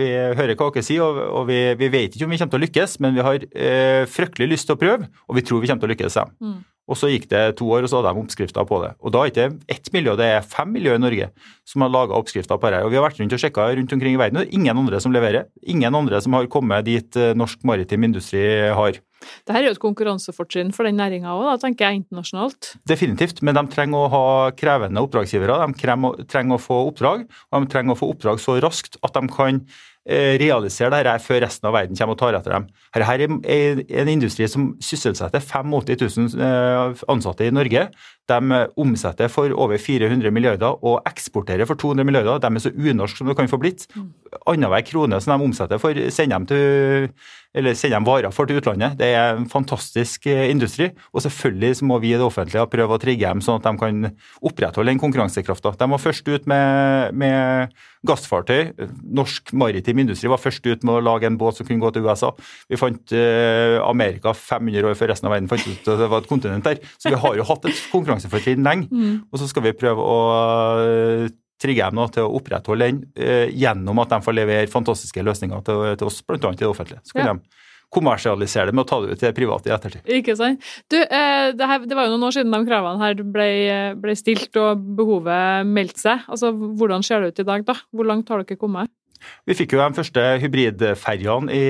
vi 0.00 0.06
hører 0.40 0.56
hva 0.58 0.70
dere 0.74 0.82
sier, 0.82 1.04
og, 1.04 1.20
og 1.38 1.44
vi, 1.46 1.58
vi, 1.78 1.90
vet 1.92 2.16
ikke 2.16 2.26
om 2.26 2.32
vi 2.32 2.38
kommer 2.40 2.54
til 2.54 2.58
å 2.58 2.64
lykkes, 2.64 2.96
men 3.04 3.14
vi 3.14 3.26
har 3.26 3.44
uh, 3.44 4.08
fryktelig 4.10 4.48
lyst 4.54 4.66
til 4.66 4.74
å 4.74 4.80
prøve, 4.80 5.06
og 5.28 5.38
vi 5.38 5.44
tror 5.46 5.62
vi 5.62 5.70
kommer 5.70 5.84
til 5.84 5.90
å 5.90 5.92
lykkes. 5.92 6.18
Mm. 6.40 6.58
Og 6.88 6.96
så 6.96 7.10
gikk 7.12 7.26
det 7.28 7.42
to 7.58 7.68
år, 7.68 7.84
og 7.84 7.90
så 7.90 8.00
hadde 8.00 8.14
de 8.16 8.22
oppskrifter 8.24 8.64
på 8.68 8.78
det. 8.80 8.94
Og 9.04 9.12
da 9.12 9.22
er 9.22 9.32
det 9.36 9.44
ikke 9.44 9.74
ett 9.74 9.90
miljø, 9.92 10.14
det 10.16 10.28
er 10.38 10.46
fem 10.46 10.70
miljø 10.72 10.94
i 10.96 11.02
Norge 11.02 11.28
som 11.68 11.84
har 11.84 11.92
laga 11.92 12.16
oppskrifter 12.16 12.60
på 12.60 12.70
det. 12.72 12.80
Og 12.84 12.92
vi 12.92 12.98
har 12.98 13.04
vært 13.04 13.20
rundt 13.20 13.36
og 13.36 13.42
sjekka 13.42 13.66
rundt 13.76 13.92
omkring 13.92 14.16
i 14.16 14.20
verden, 14.20 14.40
og 14.40 14.46
det 14.46 14.48
er 14.48 14.60
ingen 14.60 14.80
andre 14.84 15.00
som 15.04 15.12
leverer. 15.12 15.50
Ingen 15.68 16.00
andre 16.00 16.22
som 16.24 16.36
har 16.38 16.48
kommet 16.52 16.88
dit 16.88 17.20
eh, 17.20 17.34
norsk 17.36 17.66
maritim 17.68 18.08
industri 18.08 18.42
har. 18.72 19.02
Dette 19.18 19.58
er 19.58 19.66
jo 19.66 19.74
et 19.74 19.82
konkurransefortrinn 19.82 20.72
for 20.76 20.88
den 20.88 20.98
næringa 21.00 21.34
òg, 21.34 21.50
tenker 21.62 21.88
jeg 21.88 22.02
internasjonalt? 22.02 22.72
Definitivt, 22.88 23.42
men 23.42 23.58
de 23.58 23.64
trenger 23.72 24.06
å 24.06 24.12
ha 24.12 24.24
krevende 24.58 25.02
oppdragsgivere. 25.04 25.60
De 25.66 26.26
trenger 26.30 26.58
å 26.58 26.62
få 26.62 26.80
oppdrag, 26.92 27.26
og 27.26 27.62
de 27.64 27.72
trenger 27.74 27.96
å 27.96 28.00
få 28.00 28.10
oppdrag 28.14 28.42
så 28.42 28.58
raskt 28.62 29.00
at 29.02 29.16
de 29.18 29.24
kan 29.32 29.62
Eh, 30.08 30.38
realisere 30.40 30.88
dette 30.88 31.20
før 31.20 31.42
resten 31.44 31.66
av 31.68 31.74
verden 31.76 31.96
kommer 31.98 32.14
og 32.14 32.20
tar 32.22 32.36
etter 32.38 32.54
dem. 32.54 32.62
Dette 32.96 33.16
er 33.52 33.82
en 34.00 34.08
industri 34.08 34.46
som 34.48 34.70
sysselsetter 34.80 35.42
85 35.44 35.74
000 36.00 36.46
eh, 36.46 37.02
ansatte 37.12 37.44
i 37.44 37.52
Norge. 37.52 37.82
De 38.30 38.60
omsetter 38.80 39.28
for 39.28 39.52
over 39.52 39.76
400 39.76 40.32
milliarder 40.32 40.80
og 40.80 41.04
eksporterer 41.10 41.68
for 41.68 41.76
200 41.76 42.08
milliarder. 42.08 42.40
De 42.40 42.48
er 42.48 42.64
så 42.64 42.72
unorske 42.72 43.20
som 43.20 43.28
det 43.28 43.36
kan 43.36 43.52
få 43.52 43.60
blitt. 43.60 43.84
Mm. 43.92 44.08
Annenhver 44.48 44.86
krone 44.88 45.20
som 45.20 45.34
de 45.34 45.48
omsetter 45.50 45.82
for, 45.82 46.00
sender 46.08 46.40
de, 46.40 46.54
til, 46.54 47.12
eller 47.56 47.76
sender 47.78 47.96
de 47.96 48.08
varer 48.08 48.34
for 48.34 48.48
til 48.48 48.60
utlandet. 48.60 48.98
Det 49.00 49.08
er 49.16 49.38
en 49.38 49.48
fantastisk 49.48 50.26
eh, 50.28 50.48
industri. 50.52 50.90
Og 51.14 51.24
selvfølgelig 51.24 51.86
må 51.88 51.96
vi 52.02 52.12
i 52.12 52.18
det 52.18 52.26
offentlige 52.26 52.66
prøve 52.70 52.96
å 52.96 53.00
trigge 53.00 53.24
dem 53.24 53.40
sånn 53.44 53.60
at 53.60 53.68
de 53.68 53.80
kan 53.80 54.10
opprettholde 54.44 54.92
den 54.92 55.00
konkurransekrafta. 55.00 55.72
De 55.80 55.88
var 55.94 56.02
først 56.02 56.28
ut 56.28 56.48
med, 56.50 57.16
med 57.16 57.72
gassfartøy. 58.08 58.74
Norsk 59.16 59.54
maritim 59.58 60.04
industri 60.04 60.30
var 60.30 60.42
først 60.42 60.66
ut 60.68 60.84
med 60.84 60.98
å 60.98 61.04
lage 61.08 61.28
en 61.28 61.40
båt 61.40 61.58
som 61.58 61.68
kunne 61.68 61.82
gå 61.82 61.92
til 61.94 62.06
USA. 62.06 62.34
Vi 62.68 62.78
fant 62.80 63.16
uh, 63.16 63.80
Amerika 63.88 64.36
500 64.36 64.92
år 64.92 64.98
før 64.98 65.12
resten 65.14 65.30
av 65.30 65.34
verden 65.34 65.50
fant 65.50 65.66
ut 65.66 65.88
at 65.88 66.04
det 66.04 66.12
var 66.12 66.22
et 66.22 66.30
kontinent 66.30 66.68
der. 66.68 66.84
Så 67.00 67.10
vi 67.10 67.18
har 67.24 67.40
jo 67.40 67.48
hatt 67.48 67.66
et 67.66 67.84
konkurransefortrinn 67.90 68.66
lenge. 68.66 68.92
Mm. 68.92 69.20
Og 69.32 69.40
så 69.40 69.48
skal 69.50 69.66
vi 69.66 69.76
prøve 69.78 70.04
å 70.04 70.18
uh, 71.64 71.68
dem 71.68 71.96
dem 71.96 72.12
til 72.14 72.26
å 72.26 72.34
opprettholde 72.38 72.86
den 72.90 73.00
eh, 73.16 73.48
gjennom 73.50 73.98
at 74.02 74.12
de 74.14 74.20
får 74.24 74.36
levere 74.36 74.70
fantastiske 74.70 75.22
løsninger 75.22 75.64
til, 75.66 75.96
til 75.98 76.06
oss, 76.06 76.22
bl.a. 76.22 76.52
i 76.52 76.60
det 76.60 76.68
offentlige. 76.68 77.00
Så 77.04 77.18
kan 77.18 77.26
ja. 77.26 77.34
de 77.34 77.66
kommersialisere 77.88 78.68
det 78.68 78.76
med 78.76 78.84
å 78.84 78.88
ta 78.88 78.98
det 79.00 79.14
ut 79.14 79.18
til 79.18 79.30
det 79.30 79.36
private 79.36 79.70
i 79.70 79.72
ettertid. 79.72 80.10
Ikke 80.18 80.36
sant. 80.36 80.64
Du, 80.92 80.98
eh, 81.00 81.54
det, 81.56 81.68
her, 81.70 81.84
det, 81.86 81.96
var 81.96 82.08
jo 82.08 82.14
noen 82.14 82.28
år 82.28 82.36
siden 82.36 82.52
de 82.52 82.60
kravene 82.68 83.00
her 83.00 83.22
ble, 83.24 83.48
ble 84.02 84.16
stilt 84.18 84.60
og 84.60 84.84
behovet 84.98 85.68
meldte 85.68 86.04
seg. 86.04 86.28
Altså, 86.28 86.52
Hvordan 86.52 87.06
ser 87.06 87.24
det 87.24 87.32
ut 87.32 87.42
i 87.44 87.48
dag, 87.48 87.64
da? 87.68 87.78
Hvor 87.90 88.08
langt 88.08 88.28
har 88.28 88.44
dere 88.44 88.60
kommet? 88.60 88.92
Vi 89.48 89.56
fikk 89.58 89.74
jo 89.74 89.82
de 89.82 89.98
første 89.98 90.24
hybridferjene 90.42 91.52
i, 91.54 91.64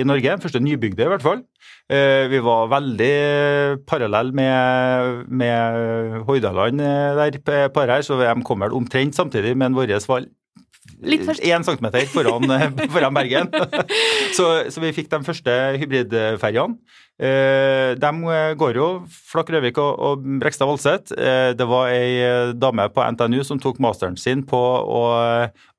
i 0.00 0.06
Norge, 0.06 0.36
de 0.36 0.44
første 0.44 0.62
nybygde 0.62 1.06
i 1.06 1.12
hvert 1.12 1.24
fall. 1.24 1.44
Eh, 1.90 2.28
vi 2.30 2.38
var 2.44 2.68
veldig 2.70 3.14
parallell 3.88 4.30
med, 4.36 5.24
med 5.26 6.20
Hordaland 6.28 6.80
eh, 6.80 7.18
der 7.18 7.68
på 7.74 7.86
her, 7.86 8.04
så 8.06 8.18
de 8.20 8.44
kom 8.46 8.62
vel 8.62 8.76
omtrent 8.76 9.18
samtidig, 9.18 9.56
men 9.58 9.74
våre 9.74 9.98
var 10.06 10.28
Litt 11.06 11.24
først. 11.26 11.44
Én 11.44 11.64
centimeter 11.66 12.06
foran, 12.12 12.50
foran 12.94 13.16
Bergen. 13.16 13.52
så, 14.36 14.48
så, 14.68 14.82
vi 14.82 14.92
fikk 14.96 15.10
de 15.12 15.22
første 15.26 15.54
hybridferjene. 15.80 16.76
Eh, 17.20 17.92
de 18.00 18.10
går 18.60 18.78
jo, 18.78 18.86
Flakk 19.28 19.50
Røvik 19.52 19.80
og, 19.80 19.90
og 20.00 20.28
Brekstad 20.40 20.68
Valseth. 20.70 21.16
Eh, 21.16 21.52
det 21.56 21.66
var 21.68 21.92
ei 21.92 22.52
dame 22.56 22.88
på 22.92 23.04
NTNU 23.16 23.42
som 23.46 23.60
tok 23.60 23.80
masteren 23.82 24.16
sin 24.20 24.44
på 24.48 24.60
å 24.60 25.02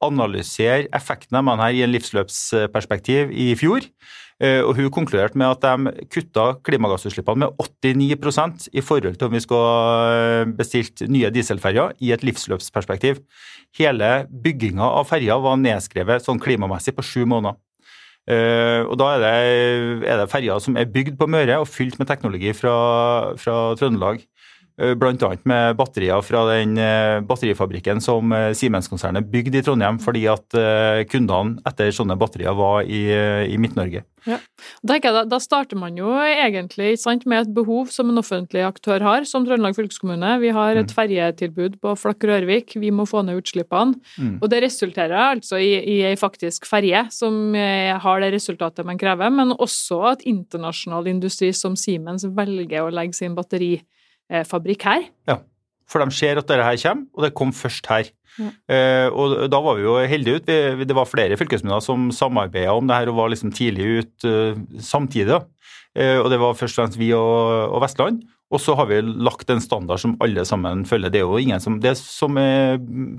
analysere 0.05 0.89
effekten 0.97 1.39
av 1.39 1.49
denne 1.53 1.71
i 1.73 1.85
en 1.85 1.93
livsløpsperspektiv 1.93 3.33
i 3.33 3.51
fjor. 3.59 3.87
Og 4.41 4.71
Hun 4.73 4.87
konkluderte 4.89 5.37
med 5.37 5.51
at 5.53 5.61
de 5.61 6.05
kutta 6.09 6.55
klimagassutslippene 6.65 7.43
med 7.43 7.59
89% 7.61 8.71
i 8.73 8.81
forhold 8.81 9.19
til 9.19 9.27
om 9.27 9.35
vi 9.35 9.41
skulle 9.43 10.47
bestilt 10.57 11.03
nye 11.05 11.29
dieselferger 11.29 11.93
i 12.01 12.09
et 12.15 12.23
livsløpsperspektiv. 12.25 13.19
Hele 13.77 14.09
bygginga 14.43 14.87
av 14.97 15.05
ferja 15.11 15.37
var 15.37 15.61
nedskrevet 15.61 16.25
sånn 16.25 16.41
klimamessig 16.41 16.95
på 16.97 17.05
sju 17.05 17.21
måneder. 17.29 17.59
Uh, 18.29 18.85
og 18.85 18.99
Da 19.01 19.07
er 19.15 19.23
det, 19.23 20.09
det 20.21 20.29
ferjer 20.29 20.59
som 20.61 20.77
er 20.77 20.89
bygd 20.89 21.17
på 21.17 21.27
Møre 21.29 21.57
og 21.61 21.69
fylt 21.69 21.97
med 21.97 22.09
teknologi 22.09 22.53
fra, 22.53 23.33
fra 23.41 23.55
Trøndelag. 23.79 24.21
Uh, 24.79 24.93
Bl.a. 24.99 25.31
med 25.49 25.79
batterier 25.79 26.21
fra 26.25 26.45
den 26.51 26.77
uh, 26.79 27.19
batterifabrikken 27.27 28.03
som 28.03 28.35
Siemens-konsernet 28.57 29.27
bygde 29.31 29.61
i 29.61 29.65
Trondheim, 29.65 29.99
fordi 30.01 30.27
at 30.31 30.61
kundene 31.11 31.61
etter 31.67 31.91
sånne 31.95 32.17
batterier 32.19 32.55
var 32.57 32.85
i, 32.85 33.03
i 33.51 33.57
Midt-Norge. 33.61 34.03
Ja. 34.29 34.37
Da, 34.85 35.23
da, 35.25 35.39
starter 35.41 35.77
man 35.79 35.95
jo 35.97 36.11
egentlig 36.21 36.93
sant, 37.01 37.25
med 37.29 37.47
et 37.47 37.53
behov 37.55 37.89
som 37.93 38.11
en 38.11 38.21
offentlig 38.21 38.61
aktør 38.65 39.01
har, 39.05 39.25
som 39.29 39.45
Trøndelag 39.47 39.75
fylkeskommune. 39.77 40.35
Vi 40.43 40.51
har 40.53 40.77
et 40.77 40.91
mm. 40.91 40.95
ferjetilbud 40.97 41.79
på 41.81 41.95
Flakk-Rørvik, 41.97 42.75
vi 42.81 42.91
må 42.93 43.07
få 43.09 43.23
ned 43.25 43.41
utslippene. 43.41 43.97
Mm. 44.21 44.35
Og 44.39 44.49
det 44.53 44.61
resulterer 44.65 45.17
altså 45.23 45.61
i, 45.61 45.73
i 45.79 45.97
ei 46.11 46.17
faktisk 46.19 46.69
ferje 46.69 47.07
som 47.13 47.55
eh, 47.57 47.93
har 48.01 48.21
det 48.21 48.33
resultatet 48.35 48.87
man 48.87 49.01
krever, 49.01 49.33
men 49.33 49.55
også 49.57 50.03
at 50.13 50.27
internasjonal 50.29 51.09
industri 51.11 51.49
som 51.57 51.77
Siemens 51.79 52.27
velger 52.27 52.85
å 52.85 52.93
legge 52.93 53.17
sin 53.17 53.37
batterifabrikk 54.31 54.87
her. 54.87 55.05
Ja, 55.29 55.37
for 55.91 56.03
de 56.03 56.15
ser 56.15 56.39
at 56.39 56.47
dette 56.47 56.63
her 56.63 56.81
kommer, 56.81 57.05
og 57.13 57.25
det 57.25 57.33
kom 57.37 57.53
først 57.53 57.87
her. 57.91 58.11
Ja. 58.39 58.49
Uh, 58.71 59.07
og 59.11 59.33
da 59.51 59.59
var 59.59 59.75
vi 59.75 59.83
jo 59.83 59.97
heldige 60.07 60.39
ut. 60.39 60.51
Det 60.87 60.95
var 60.95 61.09
flere 61.09 61.35
fylkeskommuner 61.37 61.83
som 61.83 62.11
samarbeida 62.15 62.71
om 62.71 62.87
det 62.87 62.95
her 62.95 63.11
og 63.11 63.17
var 63.17 63.33
liksom 63.33 63.51
tidlig 63.51 64.05
ut 64.05 64.27
uh, 64.27 64.55
samtidig. 64.79 65.41
Og 65.91 66.29
det 66.31 66.37
var 66.39 66.55
først 66.55 66.77
og 66.77 66.85
fremst 66.85 66.95
vi 66.95 67.09
og 67.11 67.81
Vestland. 67.83 68.21
Og 68.51 68.59
så 68.59 68.75
har 68.75 68.89
vi 68.89 68.99
lagt 69.01 69.49
en 69.53 69.61
standard 69.63 70.01
som 70.03 70.17
alle 70.23 70.43
sammen 70.47 70.83
følger. 70.87 71.11
Det 71.13 71.21
er 71.21 71.27
jo 71.27 71.39
ingen 71.39 71.61
som, 71.63 71.77
det 71.81 71.93
er 71.93 71.99
som, 71.99 72.35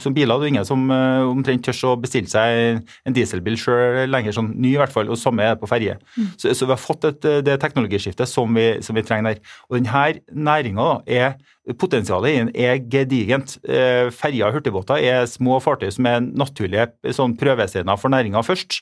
som 0.03 0.17
biler, 0.17 0.41
det 0.41 0.49
er 0.49 0.53
ingen 0.53 0.69
som 0.69 0.85
omtrent 0.93 1.65
tør 1.65 1.93
å 1.93 1.95
bestille 2.03 2.29
seg 2.29 2.83
en 3.09 3.17
dieselbil 3.17 3.57
sjøl 3.61 4.05
lenger, 4.13 4.37
sånn 4.37 4.53
ny 4.61 4.75
i 4.75 4.81
hvert 4.81 4.93
fall, 4.93 5.09
og 5.09 5.21
samme 5.21 5.47
er 5.47 5.55
det 5.55 5.63
på 5.63 5.71
ferje. 5.71 5.97
Mm. 6.17 6.29
Så, 6.37 6.53
så, 6.53 6.69
vi 6.69 6.75
har 6.75 6.83
fått 6.83 7.09
et, 7.09 7.31
det 7.49 7.57
teknologiskiftet 7.63 8.29
som 8.29 8.53
vi, 8.57 8.67
som 8.85 8.99
vi 8.99 9.07
trenger 9.07 9.33
der. 9.33 9.57
Og 9.71 9.81
denne 9.81 10.05
næringa 10.53 10.91
er 11.09 11.35
Potensialet 11.79 12.33
i 12.33 12.39
den 12.41 12.49
er 12.59 12.81
gedigent. 12.91 13.55
Eh, 13.63 14.09
ferjer 14.11 14.49
og 14.49 14.57
hurtigbåter 14.57 14.99
er 14.99 15.29
små 15.31 15.61
fartøy 15.63 15.93
som 15.95 16.09
er 16.11 16.25
naturlige 16.25 17.15
sånn 17.15 17.37
prøvesteiner 17.39 18.01
for 18.01 18.11
næringa 18.11 18.43
først. 18.43 18.81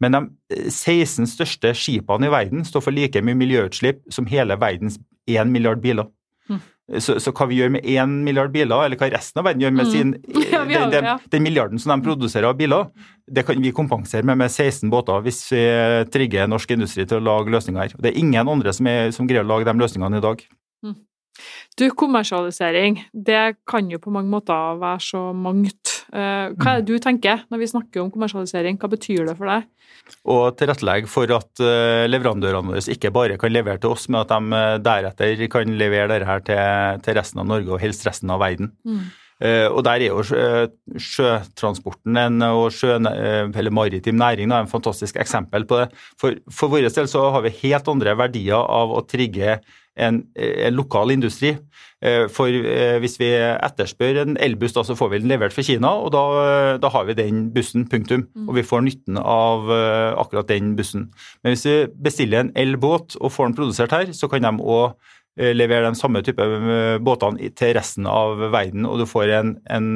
Men 0.00 0.16
de 0.16 0.70
16 0.72 1.28
største 1.28 1.74
skipene 1.76 2.30
i 2.30 2.32
verden 2.32 2.64
står 2.64 2.86
for 2.86 2.96
like 2.96 3.20
mye 3.20 3.36
miljøutslipp 3.36 4.00
som 4.10 4.30
hele 4.30 4.56
verdens 4.56 4.96
1 5.30 5.52
milliard 5.52 5.82
biler. 5.82 6.08
Mm. 6.50 6.60
Så, 6.98 7.16
så, 7.22 7.32
hva 7.32 7.46
vi 7.48 7.60
gjør 7.60 7.70
med 7.76 7.86
én 7.88 8.16
milliard 8.26 8.50
biler, 8.52 8.84
eller 8.84 8.98
hva 9.00 9.08
resten 9.14 9.40
av 9.40 9.46
verden 9.46 9.62
gjør 9.64 9.74
med 9.76 9.86
mm. 9.86 9.92
sin, 9.92 10.14
ja, 10.52 10.64
den, 10.66 10.90
den, 10.92 11.08
den, 11.32 11.44
milliarden 11.44 11.80
som 11.80 11.94
de 11.94 12.08
produserer 12.08 12.50
av 12.50 12.58
biler, 12.58 12.90
det 13.30 13.46
kan 13.48 13.62
vi 13.62 13.72
kompensere 13.74 14.26
med 14.28 14.40
med 14.42 14.50
16 14.50 14.90
båter 14.92 15.22
hvis 15.24 15.44
vi 15.54 15.62
trigger 16.12 16.50
norsk 16.50 16.74
industri 16.74 17.06
til 17.06 17.22
å 17.22 17.26
lage 17.30 17.54
løsninger 17.54 17.84
her. 17.86 17.96
Det 17.96 18.12
er 18.12 18.20
ingen 18.20 18.50
andre 18.50 18.74
som, 18.74 18.90
er, 18.90 19.14
som 19.14 19.30
greier 19.30 19.46
å 19.46 19.52
lage 19.54 19.68
de 19.68 19.78
løsningene 19.78 20.20
i 20.20 20.26
dag. 20.26 20.44
Mm. 20.82 20.98
Du, 21.78 21.86
kommersialisering, 21.96 23.00
det 23.14 23.56
kan 23.68 23.88
jo 23.88 24.02
på 24.02 24.12
mange 24.12 24.28
måter 24.32 24.76
være 24.82 25.00
så 25.06 25.30
mangt. 25.32 26.01
Eh, 26.12 26.52
hva 26.60 26.74
er 26.74 26.82
det 26.82 26.92
du 26.92 27.00
tenker 27.00 27.46
når 27.48 27.62
vi 27.62 27.70
snakker 27.70 28.02
om 28.02 28.10
kommersialisering, 28.12 28.76
hva 28.80 28.90
betyr 28.92 29.30
det 29.30 29.36
for 29.38 29.48
deg? 29.48 29.64
Å 30.28 30.36
tilrettelegge 30.58 31.08
for 31.08 31.30
at 31.32 31.62
eh, 31.64 32.04
leverandørene 32.10 32.74
våre 32.74 32.84
ikke 32.92 33.12
bare 33.14 33.38
kan 33.40 33.54
levere 33.54 33.80
til 33.80 33.94
oss, 33.94 34.08
men 34.10 34.20
at 34.20 34.32
de 34.32 34.58
eh, 34.58 34.76
deretter 34.84 35.46
kan 35.52 35.72
levere 35.80 36.10
dette 36.12 36.38
til, 36.50 37.02
til 37.06 37.16
resten 37.16 37.40
av 37.40 37.48
Norge 37.48 37.72
og 37.72 37.80
helst 37.80 38.04
resten 38.08 38.32
av 38.32 38.42
verden. 38.44 38.74
Mm. 38.84 39.04
og 39.72 39.80
Der 39.82 40.02
er 40.04 40.12
jo 40.12 40.22
sjøtransporten 41.02 42.18
en, 42.20 42.44
og 42.46 42.68
sjø, 42.76 42.98
eller 43.00 43.74
maritim 43.74 44.20
næring 44.20 44.52
en 44.52 44.70
fantastisk 44.70 45.16
eksempel 45.18 45.64
på 45.66 45.80
det. 45.80 45.88
For, 46.20 46.36
for 46.52 46.70
vår 46.70 46.86
del 46.92 47.08
så 47.10 47.24
har 47.34 47.42
vi 47.42 47.56
helt 47.64 47.88
andre 47.88 48.14
verdier 48.20 48.60
av 48.60 48.92
å 48.92 49.02
trigge 49.08 49.56
en, 49.96 50.22
en 50.36 50.74
lokal 50.76 51.12
industri. 51.14 51.56
Eh, 52.02 52.26
for 52.32 52.50
eh, 52.50 52.98
hvis 53.02 53.18
vi 53.20 53.28
etterspør 53.36 54.22
en 54.22 54.36
elbuss, 54.42 54.74
da, 54.74 54.84
så 54.86 54.96
får 54.98 55.12
vi 55.12 55.22
den 55.22 55.30
levert 55.30 55.54
fra 55.54 55.64
Kina, 55.66 55.92
og 56.02 56.10
da, 56.14 56.22
da 56.82 56.90
har 56.90 57.06
vi 57.08 57.18
den 57.18 57.44
bussen, 57.54 57.86
punktum. 57.90 58.26
Mm. 58.34 58.48
Og 58.48 58.58
vi 58.58 58.66
får 58.66 58.86
nytten 58.88 59.20
av 59.22 59.70
eh, 59.70 60.12
akkurat 60.18 60.50
den 60.50 60.74
bussen. 60.78 61.10
Men 61.42 61.54
hvis 61.54 61.66
vi 61.68 61.76
bestiller 62.04 62.42
en 62.42 62.54
elbåt 62.58 63.18
og 63.20 63.32
får 63.32 63.50
den 63.50 63.58
produsert 63.60 63.94
her, 63.94 64.14
så 64.16 64.30
kan 64.32 64.48
de 64.48 64.56
òg 64.62 64.96
Eh, 64.96 65.21
levere 65.56 65.88
de 65.88 65.96
samme 65.96 66.20
type 66.24 66.44
eh, 66.44 66.98
båtene 67.00 67.48
til 67.56 67.72
resten 67.76 68.04
av 68.08 68.36
verden, 68.52 68.84
og 68.84 69.00
du 69.00 69.06
får 69.08 69.32
en, 69.38 69.54
en 69.72 69.88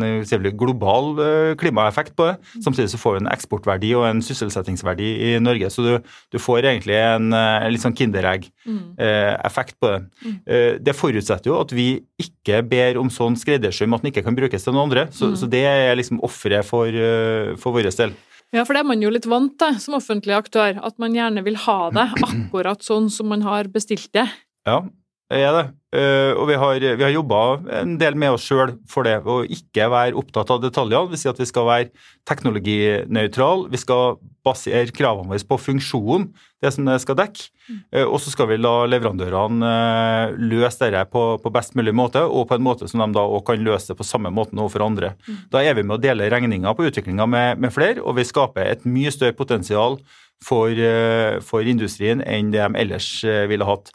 global 0.57 1.11
eh, 1.21 1.51
klimaeffekt 1.61 2.15
på 2.17 2.31
det. 2.31 2.37
Mm. 2.55 2.63
Samtidig 2.65 2.89
så 2.95 3.01
får 3.03 3.17
du 3.17 3.21
en 3.21 3.33
eksportverdi 3.35 3.93
og 3.99 4.07
en 4.09 4.23
sysselsettingsverdi 4.25 5.11
i 5.29 5.33
Norge. 5.43 5.69
Så 5.73 5.85
du, 5.85 5.93
du 6.33 6.39
får 6.41 6.71
egentlig 6.73 6.97
en, 6.97 7.33
en 7.37 7.69
litt 7.73 7.85
sånn 7.85 7.97
Kinderegg-effekt 7.97 9.77
mm. 9.77 9.81
på 9.83 9.93
det. 9.93 10.01
Mm. 10.25 10.39
Det 10.87 10.97
forutsetter 10.97 11.53
jo 11.53 11.61
at 11.61 11.75
vi 11.77 11.89
ikke 12.23 12.63
ber 12.65 13.01
om 13.01 13.13
sånn 13.13 13.37
skreddersøm 13.37 13.93
at 13.93 14.05
den 14.05 14.15
ikke 14.15 14.25
kan 14.25 14.39
brukes 14.39 14.65
til 14.65 14.73
noen 14.73 14.89
andre. 14.89 15.09
Så, 15.13 15.35
så 15.37 15.49
det 15.51 15.67
er 15.69 15.97
liksom 15.99 16.23
offeret 16.25 16.65
for, 16.65 16.89
for 17.61 17.77
vår 17.77 17.91
del. 17.91 18.17
Ja, 18.55 18.63
for 18.65 18.73
det 18.73 18.83
er 18.85 18.89
man 18.89 19.03
jo 19.03 19.11
litt 19.13 19.27
vant 19.29 19.57
til 19.61 19.77
som 19.83 19.97
offentlig 19.99 20.37
aktør, 20.37 20.79
at 20.81 20.97
man 21.03 21.17
gjerne 21.17 21.43
vil 21.45 21.59
ha 21.67 21.81
det 21.93 22.07
akkurat 22.31 22.85
sånn 22.87 23.11
som 23.13 23.29
man 23.33 23.45
har 23.45 23.69
bestilt 23.73 24.09
det. 24.17 24.29
Ja, 24.67 24.85
er 25.33 25.51
det. 25.57 25.67
Uh, 25.97 26.37
og 26.37 26.49
vi 26.51 26.57
har, 26.61 26.83
vi 26.99 27.05
har 27.05 27.13
jobba 27.15 27.41
en 27.81 27.95
del 27.99 28.17
med 28.19 28.35
oss 28.37 28.45
sjøl 28.47 28.75
for 28.91 29.07
det, 29.07 29.17
å 29.25 29.41
ikke 29.43 29.89
være 29.91 30.17
opptatt 30.19 30.51
av 30.53 30.61
detaljene. 30.63 31.11
Vi 31.11 31.19
sier 31.19 31.33
at 31.33 31.41
vi 31.41 31.49
skal 31.49 31.67
være 31.67 32.07
teknologinøytrale. 32.29 33.71
Vi 33.73 33.81
skal 33.81 34.19
basere 34.47 34.93
kravene 34.95 35.33
våre 35.33 35.49
på 35.49 35.59
funksjon, 35.59 36.29
det 36.63 36.71
som 36.75 36.87
det 36.87 36.99
skal 37.03 37.19
dekke. 37.19 37.49
Uh, 37.95 38.05
og 38.05 38.19
så 38.23 38.31
skal 38.35 38.51
vi 38.53 38.61
la 38.61 38.75
leverandørene 38.91 39.71
uh, 39.71 40.37
løse 40.37 40.85
dette 40.85 41.07
på, 41.11 41.25
på, 41.43 41.55
best 41.55 41.75
mulig 41.79 41.95
måte, 41.97 42.23
og 42.23 42.47
på 42.51 42.59
en 42.59 42.67
måte 42.67 42.91
som 42.91 43.03
de 43.03 43.09
da 43.17 43.25
òg 43.25 43.47
kan 43.49 43.65
løse 43.67 43.91
det 43.91 43.99
på 43.99 44.07
samme 44.07 44.31
måte 44.35 44.55
overfor 44.59 44.85
andre. 44.87 45.15
Mm. 45.27 45.41
Da 45.55 45.65
er 45.65 45.79
vi 45.79 45.87
med 45.87 45.99
å 45.99 46.03
dele 46.03 46.31
regninga 46.31 46.77
på 46.77 46.87
utviklinga 46.91 47.27
med, 47.31 47.63
med, 47.63 47.75
flere, 47.75 48.03
og 48.05 48.21
vi 48.21 48.27
skaper 48.29 48.69
et 48.69 48.87
mye 48.87 49.15
større 49.15 49.35
potensial 49.39 49.99
for, 50.45 50.69
for 51.49 51.65
industrien 51.65 52.21
enn 52.21 52.51
det 52.53 52.61
de 52.61 52.81
ellers 52.83 53.09
ville 53.49 53.65
hatt 53.65 53.89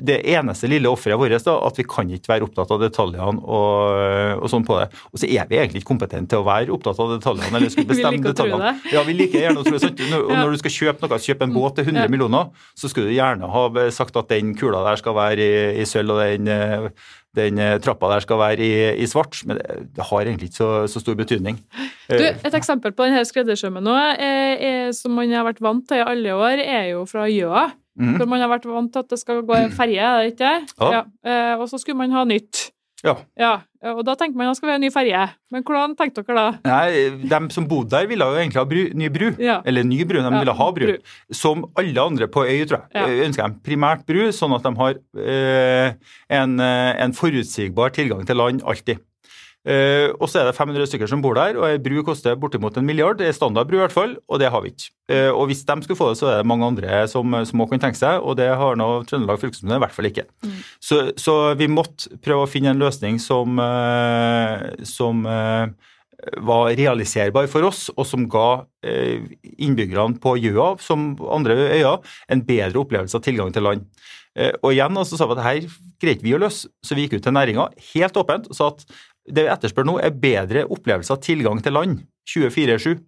det 0.00 0.18
eneste 0.32 0.68
lille 0.70 0.90
offeret 0.90 1.18
vårt 1.20 1.44
da, 1.44 1.54
at 1.66 1.78
vi 1.78 1.84
kan 1.86 2.08
ikke 2.10 2.30
være 2.32 2.46
opptatt 2.46 2.70
av 2.74 2.80
detaljene 2.80 3.42
og, 3.44 4.40
og 4.40 4.50
sånn 4.50 4.64
på 4.66 4.78
det. 4.80 4.88
Og 5.12 5.20
så 5.20 5.28
er 5.28 5.48
vi 5.50 5.58
egentlig 5.60 5.82
ikke 5.82 5.92
kompetente 5.92 6.32
til 6.32 6.42
å 6.42 6.46
være 6.46 6.72
opptatt 6.74 7.00
av 7.02 7.12
detaljene. 7.12 7.52
eller 7.58 7.72
skulle 7.72 7.90
bestemme 7.92 8.22
detaljene. 8.24 8.72
Ja, 8.92 9.04
vi 9.06 9.16
liker 9.18 9.44
gjerne 9.44 9.62
å 9.62 9.66
tro 9.66 9.78
det. 9.78 9.92
Og 10.18 10.32
når 10.32 10.54
du 10.54 10.60
skal 10.62 10.76
kjøpe 10.78 11.06
noe, 11.06 11.22
kjøpe 11.22 11.48
en 11.48 11.56
båt 11.56 11.78
til 11.78 11.90
100 11.90 12.12
millioner, 12.12 12.68
så 12.78 12.90
skulle 12.90 13.12
du 13.12 13.16
gjerne 13.18 13.50
ha 13.52 13.66
sagt 13.94 14.16
at 14.18 14.30
den 14.32 14.54
kula 14.58 14.80
der 14.88 15.02
skal 15.02 15.18
være 15.18 15.44
i, 15.44 15.58
i 15.82 15.88
sølv, 15.88 16.16
og 16.16 16.24
den, 16.24 16.88
den 17.38 17.60
trappa 17.84 18.14
der 18.14 18.24
skal 18.24 18.40
være 18.40 18.64
i, 18.64 18.72
i, 19.04 19.10
svart. 19.10 19.42
Men 19.46 19.60
det 19.60 20.08
har 20.08 20.24
egentlig 20.24 20.50
ikke 20.50 20.62
så, 20.62 20.72
så 20.90 21.04
stor 21.04 21.20
betydning. 21.20 21.60
Du, 22.08 22.24
et 22.24 22.56
eksempel 22.56 22.96
på 22.96 23.06
denne 23.06 23.22
skreddersømmen 23.28 23.84
nå, 23.86 23.94
er, 24.16 24.56
er, 24.56 24.96
som 24.96 25.14
man 25.20 25.30
har 25.36 25.46
vært 25.46 25.62
vant 25.62 25.84
til 25.88 26.00
i 26.00 26.08
alle 26.08 26.34
år, 26.34 26.64
er 26.64 26.90
jo 26.94 27.06
fra 27.10 27.28
Gjøa. 27.30 27.68
Mm. 27.98 28.14
For 28.16 28.28
man 28.30 28.40
har 28.40 28.52
vært 28.52 28.68
vant 28.70 28.92
til 28.92 29.04
at 29.04 29.10
det 29.12 29.18
skal 29.20 29.42
gå 29.46 29.56
en 29.58 29.74
ferje, 29.74 30.00
er 30.00 30.22
det 30.22 30.34
ikke? 30.34 30.52
Ja. 30.78 30.92
ja. 30.98 31.02
Eh, 31.26 31.54
og 31.60 31.66
så 31.70 31.80
skulle 31.80 32.00
man 32.00 32.14
ha 32.14 32.24
nytt. 32.28 32.70
Ja. 33.02 33.16
ja. 33.38 33.52
Og 33.90 34.04
da 34.06 34.14
tenkte 34.14 34.38
man 34.38 34.46
at 34.46 34.54
det 34.54 34.60
skal 34.60 34.70
være 34.70 34.78
en 34.78 34.84
ny 34.86 34.90
ferje. 34.94 35.22
Men 35.50 35.64
hvordan 35.66 35.96
tenkte 35.98 36.22
dere 36.22 36.38
da? 36.38 36.50
Nei, 36.68 37.26
De 37.26 37.40
som 37.54 37.66
bodde 37.68 37.90
der, 37.96 38.06
ville 38.10 38.28
jo 38.30 38.38
egentlig 38.38 38.60
ha 38.60 38.66
bru, 38.70 38.82
ny 38.98 39.08
bru. 39.12 39.28
Ja. 39.42 39.58
Eller 39.66 39.86
ny 39.86 40.04
bru, 40.06 40.20
de 40.20 40.28
ja, 40.28 40.38
ville 40.38 40.54
ha 40.60 40.68
bru. 40.76 40.86
bru. 40.92 41.14
Som 41.34 41.66
alle 41.78 42.06
andre 42.06 42.30
på 42.30 42.46
øy, 42.46 42.62
tror 42.70 42.78
jeg. 42.78 42.94
Ja. 42.94 43.26
Ønsker 43.26 43.50
de 43.50 43.64
primært 43.66 44.06
bru, 44.06 44.22
sånn 44.34 44.54
at 44.54 44.68
de 44.68 44.74
har 44.78 45.00
eh, 45.18 45.96
en, 46.38 46.60
eh, 46.62 46.92
en 47.02 47.16
forutsigbar 47.18 47.94
tilgang 47.96 48.22
til 48.28 48.38
land 48.38 48.62
alltid. 48.62 49.02
Uh, 49.62 50.10
og 50.18 50.26
så 50.26 50.40
er 50.40 50.48
det 50.48 50.56
500 50.56 50.88
stykker 50.90 51.06
som 51.06 51.20
bor 51.22 51.36
der, 51.38 51.54
og 51.54 51.68
ei 51.68 51.78
bru 51.78 52.00
koster 52.02 52.34
bortimot 52.38 52.74
en 52.78 52.86
milliard. 52.86 53.20
Det 53.20 53.28
er 53.30 53.36
standardbru 53.36 53.78
i 53.78 53.82
hvert 53.84 53.94
fall, 53.94 54.16
og 54.26 54.40
det 54.42 54.48
har 54.50 54.62
vi 54.64 54.72
ikke. 54.72 54.88
Uh, 55.12 55.30
og 55.30 55.46
hvis 55.50 55.62
de 55.68 55.76
skulle 55.84 55.98
få 56.00 56.08
det, 56.10 56.18
så 56.18 56.32
er 56.32 56.40
det 56.40 56.48
mange 56.50 56.66
andre 56.66 57.04
som, 57.10 57.30
òg 57.30 57.70
kan 57.70 57.84
tenke 57.84 58.00
seg, 58.00 58.18
og 58.18 58.40
det 58.40 58.48
har 58.58 58.78
nå 58.78 58.88
Trøndelag 59.06 59.38
fylkeskommune 59.38 59.78
i 59.78 59.84
hvert 59.84 59.94
fall 59.94 60.08
ikke. 60.10 60.26
Mm. 60.42 60.56
Så, 60.82 60.98
så, 61.20 61.36
vi 61.60 61.70
måtte 61.70 62.18
prøve 62.24 62.48
å 62.48 62.50
finne 62.50 62.72
en 62.74 62.82
løsning 62.82 63.22
som, 63.22 63.62
uh, 63.62 64.66
som 64.88 65.22
var 66.42 66.68
realiserbar 66.78 67.48
for 67.50 67.66
oss, 67.66 67.88
og 67.98 68.06
som 68.06 68.28
ga 68.30 68.62
innbyggerne 68.82 70.20
på 70.22 70.36
Gjøa, 70.38 70.76
som 70.82 71.16
andre 71.34 71.56
øyer, 71.72 72.12
en 72.30 72.44
bedre 72.46 72.78
opplevelse 72.78 73.18
av 73.18 73.24
tilgang 73.26 73.50
til 73.54 73.66
land. 73.66 73.88
Og 74.62 74.68
igjen 74.70 75.00
så 75.02 75.18
sa 75.18 75.26
vi 75.26 75.34
at 75.34 75.42
her 75.44 75.66
greide 76.02 76.22
vi 76.22 76.36
å 76.36 76.40
løse, 76.40 76.70
så 76.82 76.94
vi 76.94 77.08
gikk 77.08 77.18
ut 77.18 77.26
til 77.26 77.34
næringa 77.34 77.66
helt 77.90 78.20
åpent 78.22 78.46
og 78.50 78.58
sa 78.58 78.70
at 78.70 78.86
det 79.28 79.46
vi 79.46 79.52
etterspør 79.52 79.86
nå, 79.86 79.98
er 80.02 80.14
bedre 80.18 80.66
opplevelse 80.66 81.14
av 81.14 81.22
tilgang 81.22 81.62
til 81.62 81.76
land 81.76 82.02
24-7. 82.28 83.00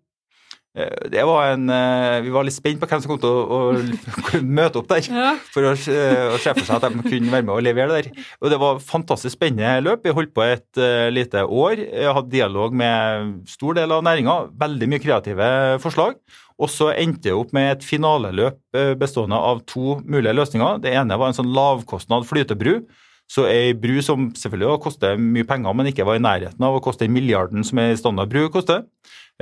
Eh, 0.74 1.06
det 1.06 1.22
var 1.22 1.52
en, 1.52 1.68
eh, 1.70 2.20
Vi 2.20 2.32
var 2.34 2.42
litt 2.42 2.56
spent 2.56 2.80
på 2.82 2.86
hvem 2.90 3.02
som 3.02 3.12
kom 3.12 3.20
til 3.22 3.30
å, 3.30 3.42
å 3.46 4.40
møte 4.58 4.80
opp 4.80 4.88
der 4.90 5.06
ja. 5.06 5.34
for 5.54 5.68
å, 5.70 5.70
eh, 5.70 6.32
å, 6.34 6.38
se 6.42 6.50
for 6.56 6.66
seg 6.66 6.80
at 6.80 6.88
de 6.90 7.04
kunne 7.04 7.30
være 7.30 7.46
med 7.46 7.54
og 7.54 7.62
levere 7.62 8.00
der. 8.00 8.08
Og 8.42 8.50
Det 8.50 8.58
var 8.58 8.82
fantastisk 8.82 9.36
spennende 9.36 9.84
løp. 9.84 10.02
Vi 10.02 10.14
holdt 10.14 10.34
på 10.34 10.42
et 10.42 10.66
uh, 10.80 11.06
lite 11.14 11.44
år. 11.46 11.78
Jeg 11.78 12.16
hadde 12.16 12.32
dialog 12.32 12.74
med 12.74 13.46
stor 13.50 13.78
del 13.78 13.94
av 13.94 14.02
næringa. 14.06 14.36
Veldig 14.64 14.90
mye 14.90 15.04
kreative 15.04 15.48
forslag. 15.82 16.18
Og 16.58 16.70
så 16.70 16.90
endte 16.94 17.30
jeg 17.30 17.38
opp 17.38 17.54
med 17.54 17.70
et 17.72 17.86
finaleløp 17.86 18.60
bestående 18.98 19.38
av 19.38 19.64
to 19.66 19.96
mulige 20.06 20.34
løsninger. 20.36 20.78
Det 20.84 20.92
ene 20.94 21.18
var 21.18 21.30
en 21.30 21.38
sånn 21.38 21.50
lavkostnad 21.54 22.26
flytebru. 22.28 22.84
Så 23.30 23.46
ei 23.48 23.72
bru 23.76 23.98
som 24.04 24.28
selvfølgelig 24.36 24.80
koster 24.84 25.18
mye 25.20 25.46
penger, 25.48 25.74
men 25.76 25.90
ikke 25.90 26.06
var 26.06 26.18
i 26.18 26.22
nærheten 26.22 26.64
av 26.64 26.76
å 26.76 26.82
koste 26.84 27.08
milliarden 27.10 27.64
som 27.66 27.80
ei 27.82 27.96
standardbru 27.98 28.48
koster. 28.52 28.84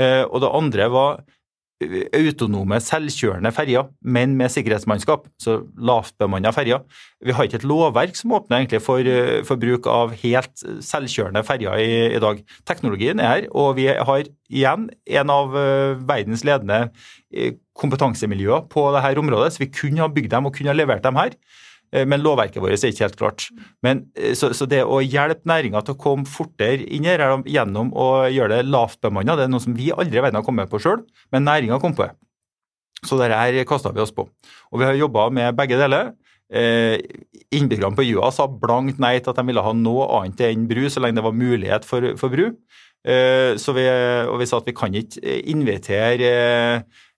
Eh, 0.01 0.23
og 0.25 0.41
det 0.45 0.51
andre 0.55 0.87
var 0.93 1.19
eh, 1.83 2.07
autonome, 2.17 2.79
selvkjørende 2.81 3.51
ferjer, 3.53 3.89
men 4.01 4.37
med 4.39 4.53
sikkerhetsmannskap. 4.55 5.27
Så 5.43 5.59
lavtbemanna 5.77 6.55
ferjer. 6.55 6.85
Vi 7.27 7.35
har 7.37 7.49
ikke 7.49 7.59
et 7.61 7.67
lovverk 7.69 8.17
som 8.17 8.37
åpner 8.39 8.63
egentlig 8.63 8.81
for, 8.87 9.03
eh, 9.03 9.43
for 9.49 9.61
bruk 9.61 9.89
av 9.91 10.15
helt 10.23 10.63
selvkjørende 10.63 11.43
ferjer 11.49 11.83
i, 11.83 11.91
i, 12.15 12.23
dag. 12.23 12.41
Teknologien 12.69 13.21
er 13.21 13.35
her, 13.35 13.51
og 13.51 13.75
vi 13.81 13.91
har 13.91 14.31
igjen 14.53 14.89
en 15.19 15.35
av 15.35 15.53
verdens 16.07 16.47
ledende 16.47 16.87
kompetansemiljøer 17.77 18.67
på 18.73 18.87
dette 18.95 19.21
området, 19.21 19.53
så 19.53 19.65
vi 19.65 19.73
kunne 19.75 20.05
ha 20.05 20.09
bygd 20.13 20.33
dem 20.33 20.49
og 20.49 20.57
kunne 20.57 20.73
ha 20.73 20.77
levert 20.77 21.05
dem 21.05 21.19
her. 21.19 21.37
Eh, 21.93 22.07
men 22.09 22.23
lovverket 22.25 22.63
vårt 22.63 22.75
er 22.79 22.93
ikke 22.93 23.07
helt 23.07 23.21
klart. 23.21 23.47
Men, 23.85 24.07
eh, 24.17 24.33
så, 24.39 24.53
så, 24.57 24.67
det 24.69 24.83
å 24.85 25.03
hjelpe 25.05 25.49
næringa 25.49 25.85
til 25.85 25.97
å 25.97 26.01
komme 26.01 26.29
fortere 26.29 26.87
inn 26.89 27.07
her 27.09 27.25
gjennom 27.49 27.93
å 27.93 28.09
gjøre 28.33 28.59
det 28.59 28.71
lavtbemanna, 28.73 29.37
det 29.37 29.47
er 29.47 29.53
noe 29.53 29.65
som 29.65 29.77
vi 29.77 29.93
aldri 29.93 30.21
i 30.21 30.25
verden 30.25 30.41
har 30.41 30.47
kommet 30.47 30.73
på 30.73 30.81
sjøl, 30.83 31.05
men 31.35 31.47
næringa 31.49 31.81
kom 31.83 31.97
på 31.97 32.07
det. 32.09 32.17
Så 33.03 33.19
dette 33.19 33.39
her 33.39 33.65
kasta 33.67 33.91
vi 33.93 34.03
oss 34.03 34.15
på. 34.15 34.29
Og 34.71 34.81
vi 34.81 34.87
har 34.87 34.99
jobba 34.99 35.27
med 35.35 35.57
begge 35.59 35.79
deler. 35.81 36.13
Eh, 36.53 37.01
innbyggerne 37.55 37.97
på 37.97 38.05
Jua 38.05 38.29
sa 38.33 38.45
blankt 38.47 39.01
nei 39.03 39.17
til 39.19 39.33
at 39.33 39.39
de 39.41 39.45
ville 39.49 39.65
ha 39.65 39.73
noe 39.75 40.07
annet 40.19 40.43
enn 40.51 40.69
bru, 40.71 40.85
så 40.93 41.01
lenge 41.03 41.19
det 41.19 41.25
var 41.25 41.35
mulighet 41.37 41.89
for, 41.89 42.13
for 42.21 42.33
bru. 42.33 42.53
Eh, 43.03 43.59
vi, 43.59 43.87
og 44.31 44.37
vi 44.39 44.47
sa 44.47 44.61
at 44.61 44.69
vi 44.69 44.77
kan 44.77 44.95
ikke 44.95 45.41
invitere 45.51 46.31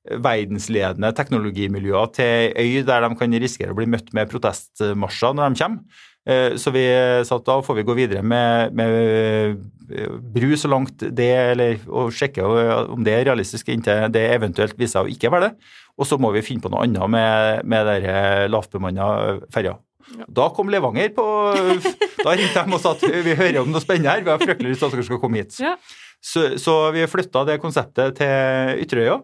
verdensledende 0.05 1.13
teknologimiljøer 1.17 2.11
til 2.17 2.59
øy 2.61 2.83
der 2.85 3.07
de 3.07 3.15
kan 3.19 3.39
risikere 3.41 3.73
å 3.73 3.79
bli 3.79 3.89
møtt 3.89 4.13
med 4.17 4.29
protestmarsjer 4.33 5.37
når 5.37 5.55
de 5.55 5.63
kommer. 5.63 6.03
Eh, 6.25 6.57
så 6.57 6.73
vi 6.73 6.85
satt 7.29 7.45
da 7.45 7.59
får 7.65 7.79
vi 7.79 7.85
gå 7.85 7.97
videre 7.99 8.25
med, 8.25 8.73
med 8.77 8.95
eh, 9.93 10.13
bru 10.35 10.55
så 10.57 10.71
langt 10.73 11.05
det, 11.05 11.31
eller 11.55 11.83
å 11.89 12.07
sjekke 12.13 12.45
om 12.45 13.05
det 13.05 13.17
er 13.17 13.27
realistisk 13.29 13.69
inntil 13.73 14.07
det 14.13 14.25
eventuelt 14.33 14.77
viser 14.79 14.99
seg 15.01 15.09
å 15.09 15.13
ikke 15.13 15.33
være 15.35 15.51
det. 15.51 15.73
Og 16.01 16.09
så 16.09 16.19
må 16.19 16.33
vi 16.35 16.45
finne 16.45 16.65
på 16.65 16.73
noe 16.73 16.87
annet 16.87 17.11
med, 17.13 17.67
med 17.71 17.91
de 17.91 18.15
lavtbemanna 18.51 19.11
ferjer. 19.55 19.77
Ja. 20.19 20.27
Da 20.29 20.49
kom 20.53 20.69
Levanger 20.69 21.15
på 21.17 21.25
Da 22.25 22.35
ringte 22.37 22.61
de 22.61 22.75
og 22.77 22.81
sa 22.83 22.93
at 22.93 23.05
vi 23.25 23.37
hører 23.39 23.63
om 23.63 23.71
noe 23.73 23.81
spennende 23.81 24.13
her, 24.13 24.25
vi 24.25 24.33
har 24.33 24.43
fryktelig 24.43 24.75
lyst 24.75 24.83
til 24.85 24.91
at 24.91 24.97
dere 24.97 25.07
skal 25.09 25.21
komme 25.23 25.41
hit. 25.41 25.57
Ja. 25.63 25.77
Så, 26.25 26.47
så, 26.61 26.75
vi 26.95 27.05
flytta 27.09 27.45
det 27.49 27.61
konseptet 27.61 28.17
til 28.17 28.85
Ytterøya. 28.85 29.19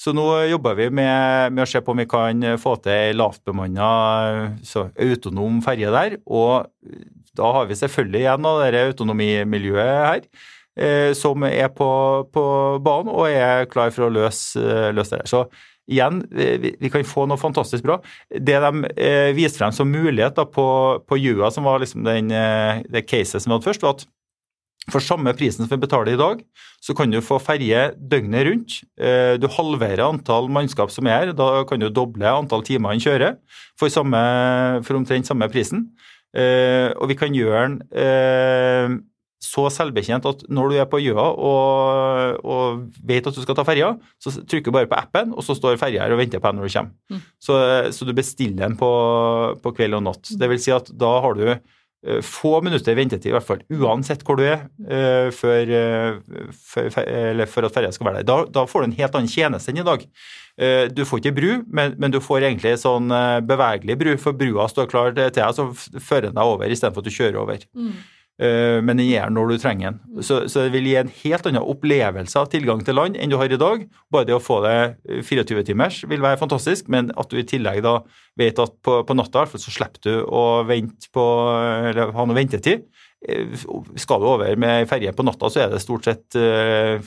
Så 0.00 0.14
nå 0.16 0.24
jobber 0.50 0.74
vi 0.78 0.88
med, 0.90 1.52
med, 1.52 1.62
å 1.62 1.68
se 1.68 1.82
på 1.84 1.92
om 1.94 2.00
vi 2.02 2.08
kan 2.10 2.42
få 2.58 2.74
til 2.82 2.92
ei 2.94 3.12
lavtbemanna 3.14 3.90
autonom 4.62 5.60
ferje 5.62 5.92
der. 5.94 6.16
Og 6.26 6.66
da 7.38 7.52
har 7.56 7.68
vi 7.68 7.78
selvfølgelig 7.78 8.24
igjen 8.24 8.48
av 8.48 8.64
det 8.64 8.82
autonomimiljøet 8.88 10.02
her. 10.08 10.26
Eh, 10.72 11.12
som 11.12 11.44
er 11.44 11.68
på, 11.68 11.86
på, 12.32 12.42
banen 12.80 13.12
og 13.12 13.28
er 13.28 13.66
klar 13.68 13.92
for 13.92 14.06
å 14.06 14.12
løse, 14.12 14.62
løse 14.96 15.18
det. 15.18 15.28
Så 15.28 15.44
igjen, 15.90 16.22
vi, 16.32 16.72
vi, 16.80 16.90
kan 16.92 17.04
få 17.04 17.26
noe 17.28 17.40
fantastisk 17.40 17.84
bra. 17.84 17.98
Det 18.32 18.56
de 18.64 18.92
eh, 18.96 19.34
viste 19.36 19.60
frem 19.60 19.74
som 19.76 19.92
mulighet 19.92 20.38
da, 20.38 20.46
på, 20.48 20.66
på 21.04 21.20
Jua, 21.20 21.50
som 21.52 21.68
var 21.68 21.82
liksom 21.82 22.06
den, 22.08 22.32
eh, 22.32 22.80
det 22.88 23.04
caset 23.04 23.42
som 23.42 23.52
vi 23.52 23.58
hadde 23.58 23.68
først, 23.68 23.84
var 23.84 23.98
at 23.98 24.06
for 24.90 25.04
samme 25.04 25.30
prisen 25.38 25.62
som 25.62 25.70
vi 25.70 25.84
betaler 25.84 26.16
i 26.16 26.18
dag, 26.18 26.40
så 26.82 26.94
kan 26.98 27.12
du 27.12 27.20
få 27.22 27.38
ferje 27.42 27.92
døgnet 27.94 28.46
rundt. 28.48 28.80
Eh, 28.98 29.38
du 29.38 29.46
halverer 29.46 30.02
antall 30.08 30.50
mannskap 30.50 30.90
som 30.90 31.06
er 31.06 31.18
her. 31.18 31.36
Da 31.38 31.62
kan 31.68 31.78
du 31.78 31.86
doble 31.88 32.26
antall 32.26 32.64
timer 32.66 32.96
en 32.96 33.02
kjører 33.02 33.38
for, 33.78 33.92
samme, 33.92 34.18
for 34.82 34.98
omtrent 34.98 35.28
samme 35.28 35.46
prisen. 35.52 35.86
Eh, 36.34 36.90
og 36.96 37.12
vi 37.12 37.18
kan 37.20 37.34
gjøre 37.36 37.62
den 37.68 37.80
eh, 37.92 39.00
så 39.42 39.66
selvbekjent 39.74 40.26
at 40.28 40.44
når 40.54 40.70
du 40.70 40.76
er 40.78 40.86
på 40.88 41.00
Gjøa 41.02 41.24
og, 41.34 42.44
og, 42.46 42.82
vet 43.04 43.26
at 43.26 43.34
du 43.34 43.42
skal 43.42 43.56
ta 43.58 43.64
ferja, 43.66 43.90
så 44.22 44.30
trykker 44.38 44.70
du 44.70 44.76
bare 44.76 44.88
på 44.90 44.96
appen, 44.96 45.34
og 45.34 45.42
så 45.44 45.56
står 45.58 45.80
ferja 45.80 46.04
her 46.04 46.14
og 46.14 46.20
venter 46.22 46.40
på 46.40 46.46
deg 46.46 46.60
når 46.60 46.70
du 46.70 46.74
kommer. 46.76 46.94
Mm. 47.10 47.22
Så, 47.42 47.58
så, 47.90 48.06
du 48.06 48.14
bestiller 48.16 48.62
den 48.62 48.78
på, 48.78 48.90
på 49.62 49.74
kveld 49.74 49.98
og 49.98 50.04
natt. 50.06 50.30
Det 50.38 50.50
vil 50.50 50.62
si 50.62 50.74
at 50.74 50.92
da 50.94 51.10
har 51.26 51.38
du 51.38 51.46
få 52.26 52.56
minutter 52.66 52.96
ventetid, 52.98 53.30
i 53.30 53.34
hvert 53.36 53.46
fall, 53.46 53.60
uansett 53.70 54.24
hvor 54.26 54.38
du 54.38 54.44
er, 54.46 54.64
uh, 54.88 55.28
for, 55.34 55.70
uh, 55.70 56.48
for, 56.50 56.90
for, 56.90 57.66
at 57.68 57.76
ferja 57.76 57.92
skal 57.94 58.08
være 58.08 58.22
der. 58.22 58.28
Da, 58.30 58.38
da, 58.50 58.64
får 58.66 58.82
du 58.82 58.88
en 58.88 58.96
helt 58.98 59.18
annen 59.18 59.30
tjeneste 59.30 59.70
enn 59.70 59.82
i 59.82 59.86
dag. 59.86 60.08
Du 60.92 60.98
får 61.08 61.22
ikke 61.22 61.30
bru, 61.32 61.50
men, 61.72 61.94
men, 61.96 62.12
du 62.12 62.18
får 62.20 62.44
egentlig 62.44 62.74
sånn 62.82 63.08
bevegelig 63.48 63.94
bru, 63.96 64.10
for 64.20 64.36
brua 64.36 64.66
står 64.68 64.90
klar 64.90 65.14
til 65.16 65.30
deg, 65.32 65.54
så 65.56 65.70
fører 65.96 66.26
den 66.26 66.36
deg 66.36 66.50
over 66.50 66.68
istedenfor 66.68 67.00
at 67.00 67.08
du 67.08 67.14
kjører 67.14 67.38
over. 67.40 67.64
Mm. 67.72 67.94
Eh, 68.42 68.80
men 68.82 68.98
den 68.98 69.10
er 69.14 69.30
når 69.30 69.52
du 69.52 69.60
trenger 69.62 69.92
den. 69.92 70.22
Så, 70.24 70.42
så, 70.50 70.64
det 70.64 70.74
vil 70.74 70.88
gi 70.90 70.96
en 70.98 71.12
helt 71.20 71.46
annen 71.46 71.62
opplevelse 71.62 72.40
av 72.40 72.50
tilgang 72.50 72.82
til 72.82 72.98
land 72.98 73.18
enn 73.20 73.30
du 73.30 73.38
har 73.38 73.52
i 73.52 73.60
dag. 73.60 73.84
Bare 74.12 74.26
det 74.28 74.34
å 74.34 74.42
få 74.42 74.58
det 74.64 74.74
24 75.28 75.66
timers 75.68 76.00
vil 76.10 76.24
være 76.24 76.40
fantastisk, 76.40 76.90
men 76.92 77.12
at 77.20 77.30
du 77.30 77.38
i 77.38 77.46
tillegg 77.46 77.82
da 77.86 78.00
vet 78.40 78.58
at 78.62 78.74
på, 78.82 79.02
på 79.06 79.18
natta 79.18 79.46
så 79.52 79.62
slipper 79.62 80.02
du 80.08 80.12
å 80.26 80.62
vente 80.66 81.10
på, 81.14 81.24
eller 81.92 82.14
ha 82.16 82.26
noe 82.26 82.38
ventetid. 82.38 82.88
Eh, 83.22 83.54
skal 84.00 84.22
du 84.22 84.30
over 84.32 84.58
med 84.58 84.90
ferje 84.90 85.14
på 85.14 85.26
natta, 85.28 85.52
så 85.52 85.66
er 85.66 85.74
det 85.74 85.82
stort 85.84 86.08
sett 86.08 86.40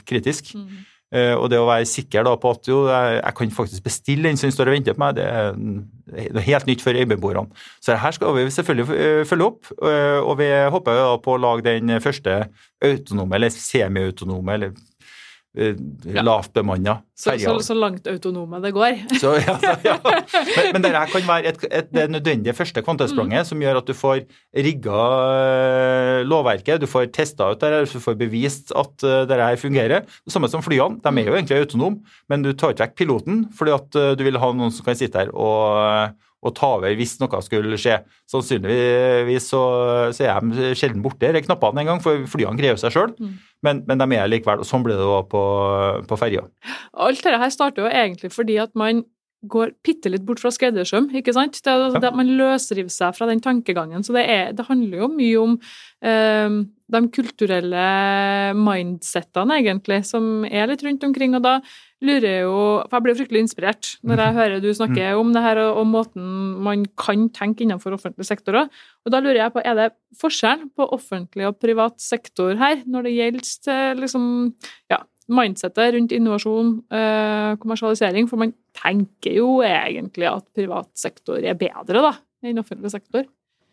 kritisk. 0.07 0.55
Mm. 0.55 0.83
Uh, 1.13 1.35
og 1.37 1.49
det 1.53 1.59
å 1.61 1.67
være 1.67 1.85
sikker 1.87 2.25
på 2.41 2.51
at 2.55 2.67
jo, 2.67 2.79
jeg, 2.89 3.33
kan 3.37 3.51
faktisk 3.53 3.83
bestille 3.85 4.25
den 4.25 4.39
som 4.41 4.51
står 4.51 4.71
og 4.71 4.75
venter 4.75 4.95
på 4.97 5.03
meg, 5.03 5.19
det 5.19 5.25
er 5.29 6.47
helt 6.47 6.65
nytt 6.69 6.81
for 6.83 6.97
øyebeboerne. 6.97 7.45
Så 7.83 7.95
her 8.01 8.15
skal 8.15 8.33
vi 8.35 8.45
selvfølgelig 8.51 8.97
eh, 8.97 9.21
følge 9.29 9.45
opp, 9.45 9.69
eh, 9.85 10.17
og 10.19 10.37
vi 10.41 10.49
håper 10.73 10.99
på 11.23 11.35
å 11.35 11.41
lage 11.41 11.65
den 11.65 11.93
første 12.01 12.35
autonome, 12.83 13.37
eller 13.37 13.53
semiautonome, 13.53 14.57
eller 14.57 14.75
uh, 15.55 16.21
lavt 16.21 16.53
bemanna 16.55 16.99
så, 17.15 17.33
så, 17.39 17.53
så, 17.63 17.75
langt 17.79 18.07
autonome 18.11 18.59
det 18.59 18.73
går. 18.75 18.97
Så, 19.21 19.31
ja, 19.39 19.55
ja. 19.85 19.93
Men, 20.03 20.65
men 20.75 20.83
dette 20.83 21.03
kan 21.13 21.23
være 21.29 21.53
et, 21.53 21.61
et, 21.69 21.87
det 21.95 22.03
nødvendige 22.11 22.55
første 22.57 22.83
kvantespranget 22.83 23.45
mm. 23.45 23.47
som 23.47 23.63
gjør 23.63 23.79
at 23.79 23.87
du 23.87 23.93
får 23.95 24.25
rigga 24.67 25.05
lovverket, 26.27 26.81
du 26.83 26.89
får 26.91 27.07
testa 27.15 27.47
ut 27.53 27.63
det, 27.63 27.85
du 27.93 28.03
får 28.03 28.19
bevist 28.19 28.75
at 28.75 29.07
uh, 29.07 29.21
dette 29.23 29.39
her 29.39 29.61
fungerer. 29.61 30.03
Det 30.27 30.35
samme 30.35 30.51
som 30.51 30.65
flyene. 30.65 30.99
De 30.99 31.13
er 31.23 31.31
jo 31.31 31.39
egentlig 31.39 31.63
autonome, 31.63 32.19
men 32.27 32.43
du 32.43 32.51
tar 32.51 32.75
ikke 32.75 32.89
vekk 32.89 32.99
piloten 33.05 33.41
fordi 33.55 33.75
at 33.77 33.99
du 34.19 34.27
vil 34.27 34.41
ha 34.41 34.51
noen 34.51 34.75
som 34.75 34.87
kan 34.87 34.99
sitte 34.99 35.23
her 35.23 35.31
og 35.31 36.19
og 36.45 36.53
ta 36.57 36.69
over 36.77 36.93
hvis 36.97 37.15
noe 37.21 37.41
skulle 37.45 37.79
skje. 37.81 37.97
Sannsynligvis 38.31 39.49
så, 39.51 39.63
så 40.15 40.27
er 40.29 40.45
de 40.45 40.71
sjelden 40.77 41.03
borte, 41.05 41.31
de 41.33 41.43
knappene 41.45 41.83
en 41.83 41.91
gang, 41.93 42.03
for 42.03 42.27
flyene 42.29 42.59
greier 42.59 42.79
seg 42.81 42.93
sjøl. 42.93 43.15
Mm. 43.17 43.35
Men, 43.65 43.81
men, 43.89 44.01
de 44.01 44.19
er 44.19 44.29
likevel, 44.29 44.61
og 44.61 44.69
sånn 44.69 44.85
blir 44.85 44.99
det 44.99 45.09
òg 45.09 45.27
på, 45.31 45.43
på 46.05 46.19
ferja. 46.21 46.45
Alt 46.93 47.25
dette 47.25 47.51
starter 47.53 47.85
jo 47.85 47.91
egentlig 47.91 48.31
fordi 48.35 48.59
at 48.61 48.75
man 48.77 49.03
går 49.51 49.73
bitte 49.85 50.11
litt 50.11 50.25
bort 50.27 50.41
fra 50.43 50.51
skreddersøm, 50.53 51.09
ikke 51.15 51.33
sant? 51.35 51.59
Det, 51.63 51.75
det, 51.95 52.01
det, 52.03 52.13
man 52.17 52.31
løsriver 52.39 52.91
seg 52.93 53.15
fra 53.17 53.27
den 53.29 53.43
tankegangen. 53.43 54.05
Så 54.05 54.15
det, 54.15 54.25
er, 54.31 54.55
det 54.55 54.67
handler 54.69 55.03
jo 55.03 55.11
mye 55.11 55.41
om 55.41 55.57
eh, 56.05 56.61
de 56.95 57.01
kulturelle 57.13 57.85
mindsettene, 58.59 59.59
egentlig, 59.61 60.03
som 60.05 60.45
er 60.45 60.69
litt 60.69 60.83
rundt 60.85 61.05
omkring. 61.07 61.33
Og 61.37 61.43
da 61.45 61.57
lurer 62.05 62.27
jeg 62.27 62.43
jo 62.43 62.57
For 62.89 62.97
jeg 62.97 63.05
blir 63.05 63.17
fryktelig 63.17 63.41
inspirert 63.45 63.91
når 64.05 64.21
jeg 64.21 64.35
hører 64.35 64.61
du 64.63 64.67
snakke 64.75 65.07
mm. 65.07 65.21
om 65.21 65.31
det 65.33 65.43
her, 65.45 65.61
og, 65.63 65.79
og 65.81 65.89
måten 65.89 66.27
man 66.65 66.85
kan 66.99 67.27
tenke 67.33 67.65
innenfor 67.65 67.95
offentlig 67.97 68.27
sektor 68.27 68.59
òg. 68.61 68.83
Og 69.05 69.13
da 69.13 69.21
lurer 69.23 69.41
jeg 69.41 69.55
på, 69.55 69.63
er 69.63 69.79
det 69.79 69.89
forskjell 70.21 70.67
på 70.75 70.89
offentlig 70.95 71.49
og 71.49 71.57
privat 71.61 71.97
sektor 72.03 72.53
her, 72.59 72.83
når 72.85 73.07
det 73.07 73.15
gjelder 73.15 74.01
liksom, 74.01 74.27
ja, 74.93 75.01
mindsettet 75.31 75.95
rundt 75.95 76.13
innovasjon, 76.15 76.77
eh, 76.93 77.55
kommersialisering? 77.61 78.29
For 78.29 78.41
man 78.41 78.53
tenker 78.75 79.37
jo 79.39 79.49
egentlig 79.65 80.27
at 80.31 80.45
privat 80.55 80.91
sektor 80.99 81.39
er 81.41 81.57
bedre 81.59 82.03
da, 82.09 82.13
enn 82.45 82.61
offentlig 82.61 82.91
sektor. 82.93 83.25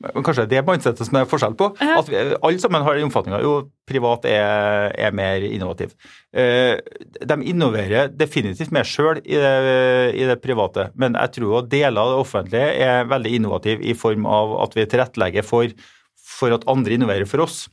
Men 0.03 0.25
kanskje 0.27 0.49
det 0.51 0.57
er 0.59 0.65
mindsetet 0.67 1.07
som 1.07 1.15
er 1.21 1.29
forskjell 1.31 1.53
på. 1.55 1.69
At 1.79 2.09
vi, 2.11 2.19
alle 2.43 2.59
sammen 2.59 2.83
har 2.83 2.97
den 2.99 3.07
oppfatninga 3.07 3.39
jo 3.45 3.53
privat 3.87 4.25
er, 4.27 4.91
er 4.99 5.13
mer 5.15 5.45
innovativ. 5.47 5.93
Eh, 6.35 6.75
de 7.23 7.37
innoverer 7.53 8.09
definitivt 8.11 8.73
mer 8.75 8.83
sjøl 8.89 9.21
i, 9.23 9.37
det- 9.39 10.17
i 10.19 10.27
det 10.27 10.41
private, 10.43 10.89
men 10.99 11.15
jeg 11.15 11.37
tror 11.37 11.61
at 11.61 11.71
deler 11.71 12.03
av 12.03 12.11
det 12.17 12.19
offentlige 12.25 12.73
er 12.89 13.07
veldig 13.13 13.35
innovativ 13.39 13.85
i 13.87 13.95
form 13.95 14.27
av 14.27 14.57
at 14.65 14.75
vi 14.75 14.89
tilrettelegger 14.91 15.47
for, 15.47 15.71
for 16.19 16.57
at 16.59 16.67
andre 16.67 16.99
innoverer 16.99 17.29
for 17.31 17.45
oss. 17.47 17.69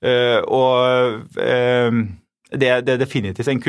Eh, 0.00 0.40
og 0.48 1.20
eh, 1.36 2.00
det, 2.54 2.72
det 2.88 2.96
er 2.96 3.04
definitivt 3.04 3.48
en 3.52 3.60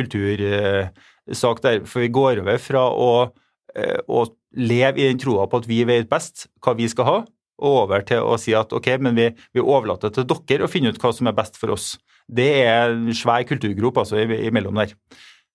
kultursak 1.25 1.61
der, 1.63 1.85
for 1.85 2.01
vi 2.01 2.11
går 2.13 2.41
over 2.41 2.57
fra 2.57 2.85
å, 2.89 3.31
eh, 3.75 3.99
å 4.07 4.25
leve 4.55 5.01
i 5.01 5.07
den 5.09 5.19
troa 5.19 5.47
på 5.47 5.57
at 5.57 5.67
vi 5.67 5.83
vet 5.83 6.09
best 6.09 6.47
hva 6.61 6.75
vi 6.75 6.88
skal 6.88 7.05
ha, 7.05 7.25
og 7.57 7.85
over 7.85 8.01
til 8.01 8.19
å 8.19 8.38
si 8.38 8.53
at 8.53 8.73
ok, 8.73 8.97
men 8.99 9.15
vi, 9.15 9.29
vi 9.53 9.61
overlater 9.61 10.11
til 10.11 10.25
dere 10.25 10.65
å 10.65 10.71
finne 10.71 10.89
ut 10.91 10.99
hva 10.99 11.13
som 11.13 11.27
er 11.27 11.33
best 11.33 11.57
for 11.57 11.71
oss. 11.71 11.97
Det 12.27 12.65
er 12.65 12.91
en 12.91 13.13
svær 13.13 13.45
kulturgrop 13.47 13.97
altså 13.97 14.19
imellom 14.19 14.75
der. 14.75 14.93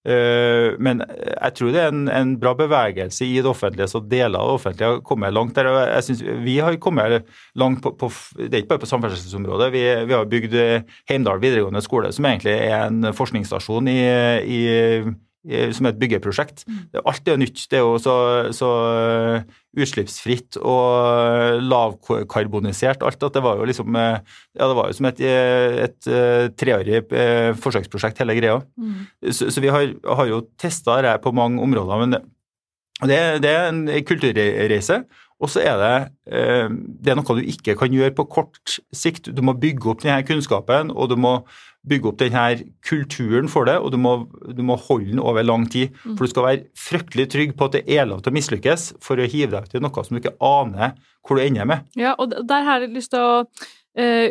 Eh, 0.08 0.78
men 0.80 1.02
jeg 1.04 1.52
tror 1.58 1.72
det 1.74 1.80
er 1.82 1.90
en, 1.92 2.06
en 2.08 2.30
bra 2.40 2.54
bevegelse 2.56 3.26
i 3.26 3.42
det 3.42 3.50
offentlige, 3.50 3.88
så 3.90 4.00
deler 4.00 4.38
av 4.38 4.48
det 4.48 4.54
offentlige 4.56 4.88
har 4.94 5.02
kommet 5.04 5.34
langt 5.34 5.54
der. 5.58 5.68
jeg 5.90 6.04
synes 6.04 6.22
Vi 6.46 6.56
har 6.58 6.76
kommet 6.80 7.26
langt 7.54 7.82
på, 7.82 7.92
på 7.92 8.08
Det 8.38 8.54
er 8.54 8.62
ikke 8.62 8.72
bare 8.76 8.84
på 8.86 8.88
samferdselsområdet. 8.94 9.72
Vi, 9.74 9.82
vi 10.08 10.16
har 10.16 10.24
bygd 10.24 10.56
Heimdal 11.10 11.42
videregående 11.42 11.84
skole, 11.84 12.12
som 12.16 12.24
egentlig 12.24 12.56
er 12.56 12.86
en 12.86 13.12
forskningsstasjon 13.12 13.92
i, 13.92 14.00
i, 14.40 14.62
i, 15.48 15.70
som 15.72 15.88
et 15.88 15.98
byggeprosjekt. 16.00 16.66
Alt 17.00 17.28
er 17.28 17.36
jo 17.36 17.40
nytt. 17.40 17.62
Det 17.70 17.78
er 17.78 17.84
jo 17.86 17.96
så, 18.02 18.14
så 18.56 18.70
utslippsfritt 19.78 20.58
og 20.60 21.60
lavkarbonisert 21.62 23.04
alt 23.06 23.22
at 23.22 23.36
det 23.36 23.42
var 23.44 23.60
jo 23.60 23.68
liksom 23.70 23.96
eh, 23.96 24.18
Ja, 24.58 24.66
det 24.66 24.76
var 24.76 24.90
jo 24.90 24.96
som 24.98 25.08
et, 25.10 25.22
et, 25.22 26.10
eh, 26.10 26.48
treårig 26.58 26.98
eh, 27.14 27.52
forsøksprosjekt, 27.54 28.20
hele 28.20 28.36
greia. 28.38 28.58
Så, 29.30 29.50
så 29.54 29.62
vi 29.62 29.70
har, 29.72 29.94
har 30.04 30.28
jo 30.28 30.42
testa 30.60 30.98
det 31.00 31.14
her 31.14 31.22
på 31.22 31.32
mange 31.36 31.62
områder. 31.62 32.04
men 32.04 32.18
det, 33.08 33.20
det 33.44 33.50
er 33.50 33.68
en 33.70 33.86
kulturreise. 34.04 35.04
Og 35.40 35.48
så 35.48 35.62
er 35.64 35.80
det, 35.80 35.94
eh, 36.36 36.68
det 36.68 37.12
er 37.12 37.18
noe 37.18 37.38
du 37.38 37.42
ikke 37.42 37.76
kan 37.80 37.92
gjøre 37.94 38.14
på 38.16 38.28
kort 38.28 38.78
sikt. 38.92 39.32
Du 39.32 39.42
må 39.46 39.56
bygge 39.56 39.92
opp 39.92 40.04
denne 40.04 40.20
kunnskapen, 40.28 40.92
og 40.92 41.10
du 41.12 41.16
må 41.16 41.40
bygge 41.88 42.10
opp 42.10 42.18
denne 42.20 42.44
kulturen 42.84 43.48
for 43.48 43.64
det, 43.64 43.78
og 43.80 43.94
du 43.94 43.96
må, 44.00 44.14
du 44.52 44.60
må 44.66 44.76
holde 44.76 45.14
den 45.14 45.22
over 45.22 45.46
lang 45.46 45.64
tid. 45.72 45.96
For 46.04 46.26
du 46.26 46.32
skal 46.32 46.46
være 46.46 46.64
fryktelig 46.76 47.30
trygg 47.32 47.56
på 47.56 47.70
at 47.70 47.78
det 47.78 47.84
er 47.88 48.08
lov 48.10 48.20
til 48.20 48.34
å 48.34 48.36
mislykkes 48.36 48.90
for 49.00 49.20
å 49.20 49.28
hive 49.28 49.54
deg 49.54 49.70
ut 49.70 49.78
i 49.78 49.84
noe 49.84 50.04
som 50.04 50.16
du 50.16 50.20
ikke 50.20 50.36
aner 50.44 50.98
hvor 51.24 51.36
du 51.36 51.44
ender 51.44 51.68
med. 51.68 51.88
Ja, 52.00 52.14
og 52.20 52.32
der 52.32 52.66
har 52.66 52.84
jeg 52.84 52.92
lyst 52.96 53.14
til 53.14 53.24
å 53.24 53.44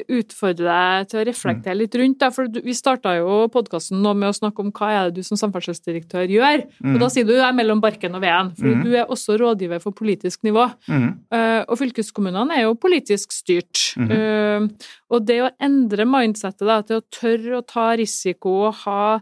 utfordre 0.10 0.66
deg 0.66 1.10
til 1.12 1.20
å 1.22 1.26
reflektere 1.28 1.76
litt 1.78 1.96
rundt. 1.96 2.18
Da, 2.20 2.30
for 2.36 2.48
vi 2.50 2.74
starta 2.74 3.16
jo 3.18 3.48
podkasten 3.54 4.02
nå 4.02 4.14
med 4.18 4.30
å 4.30 4.36
snakke 4.38 4.60
om 4.64 4.72
hva 4.72 4.90
er 4.92 5.10
det 5.10 5.20
du 5.22 5.24
som 5.28 5.38
samferdselsdirektør 5.38 6.28
gjør. 6.30 6.66
Og 6.96 7.00
da 7.00 7.10
sier 7.10 7.26
du 7.26 7.34
du 7.34 7.44
er 7.46 7.54
mellom 7.54 7.80
barken 7.80 8.16
og 8.16 8.22
veden, 8.24 8.50
for 8.58 8.66
Mm. 8.68 8.84
du 8.84 8.96
er 8.98 9.06
også 9.06 9.38
rådgiver 9.40 9.80
for 9.82 9.92
politisk 9.92 10.42
nivå. 10.44 10.66
Mhm. 10.90 11.10
Eh, 11.32 11.64
og 11.68 11.78
fylkeskommunene 11.78 12.58
er 12.58 12.62
jo 12.64 12.74
politisk 12.76 13.32
styrt. 13.32 13.96
Mhm. 13.98 14.12
Eh, 14.12 14.68
og 15.12 15.26
det 15.26 15.40
å 15.42 15.52
endre 15.62 16.06
mindsettet 16.06 16.66
da, 16.66 16.82
til 16.82 16.98
å 17.02 17.06
tørre 17.12 17.62
å 17.62 17.66
ta 17.66 17.96
risiko 17.96 18.68
og 18.68 18.74
ha 18.86 19.22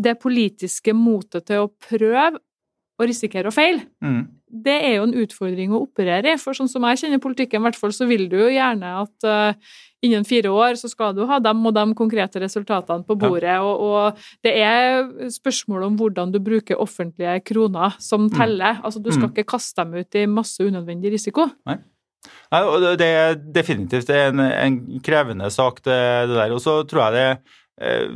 det 0.00 0.18
politiske 0.20 0.94
motet 0.94 1.46
til 1.46 1.66
å 1.66 1.70
prøve 1.90 2.38
å 3.00 3.06
risikere 3.06 3.50
å 3.50 3.52
feile. 3.52 3.82
Det 4.52 4.74
er 4.84 4.98
jo 4.98 5.06
en 5.08 5.14
utfordring 5.22 5.72
å 5.72 5.80
operere 5.86 6.34
i. 6.34 6.40
For 6.40 6.52
sånn 6.56 6.68
som 6.68 6.84
jeg 6.84 7.00
kjenner 7.00 7.22
politikken, 7.24 7.62
i 7.62 7.66
hvert 7.66 7.78
fall, 7.80 7.94
så 7.96 8.04
vil 8.10 8.28
du 8.28 8.36
jo 8.36 8.50
gjerne 8.52 8.90
at 9.00 9.24
uh, 9.24 9.54
innen 10.04 10.26
fire 10.28 10.50
år 10.52 10.76
så 10.76 10.90
skal 10.92 11.14
du 11.16 11.22
ha 11.30 11.38
dem 11.40 11.62
og 11.66 11.72
de 11.76 11.84
konkrete 11.96 12.42
resultatene 12.42 13.06
på 13.08 13.16
bordet. 13.16 13.54
Og, 13.64 13.80
og 13.86 14.20
det 14.44 14.52
er 14.60 15.06
spørsmål 15.32 15.86
om 15.88 15.96
hvordan 15.96 16.34
du 16.34 16.40
bruker 16.42 16.76
offentlige 16.82 17.38
kroner 17.48 17.96
som 18.02 18.28
teller. 18.32 18.82
Altså, 18.84 19.00
du 19.00 19.08
skal 19.12 19.30
Mm. 19.30 19.32
ikke 19.32 19.48
kaste 19.54 19.84
dem 19.84 19.94
ut 20.02 20.14
i 20.20 20.26
masse 20.26 20.60
unødvendig 20.60 21.12
risiko. 21.14 21.48
Nei, 22.52 22.60
og 22.62 22.98
det- 22.98 23.06
er 23.08 23.34
definitivt 23.34 24.10
en, 24.10 24.38
en 24.40 25.00
krevende 25.02 25.48
sak, 25.50 25.80
det, 25.82 26.28
det 26.28 26.36
der. 26.36 26.52
Og 26.52 26.60
så 26.60 26.82
tror 26.86 27.08
jeg 27.08 27.12
det 27.16 27.28
eh, 27.30 27.52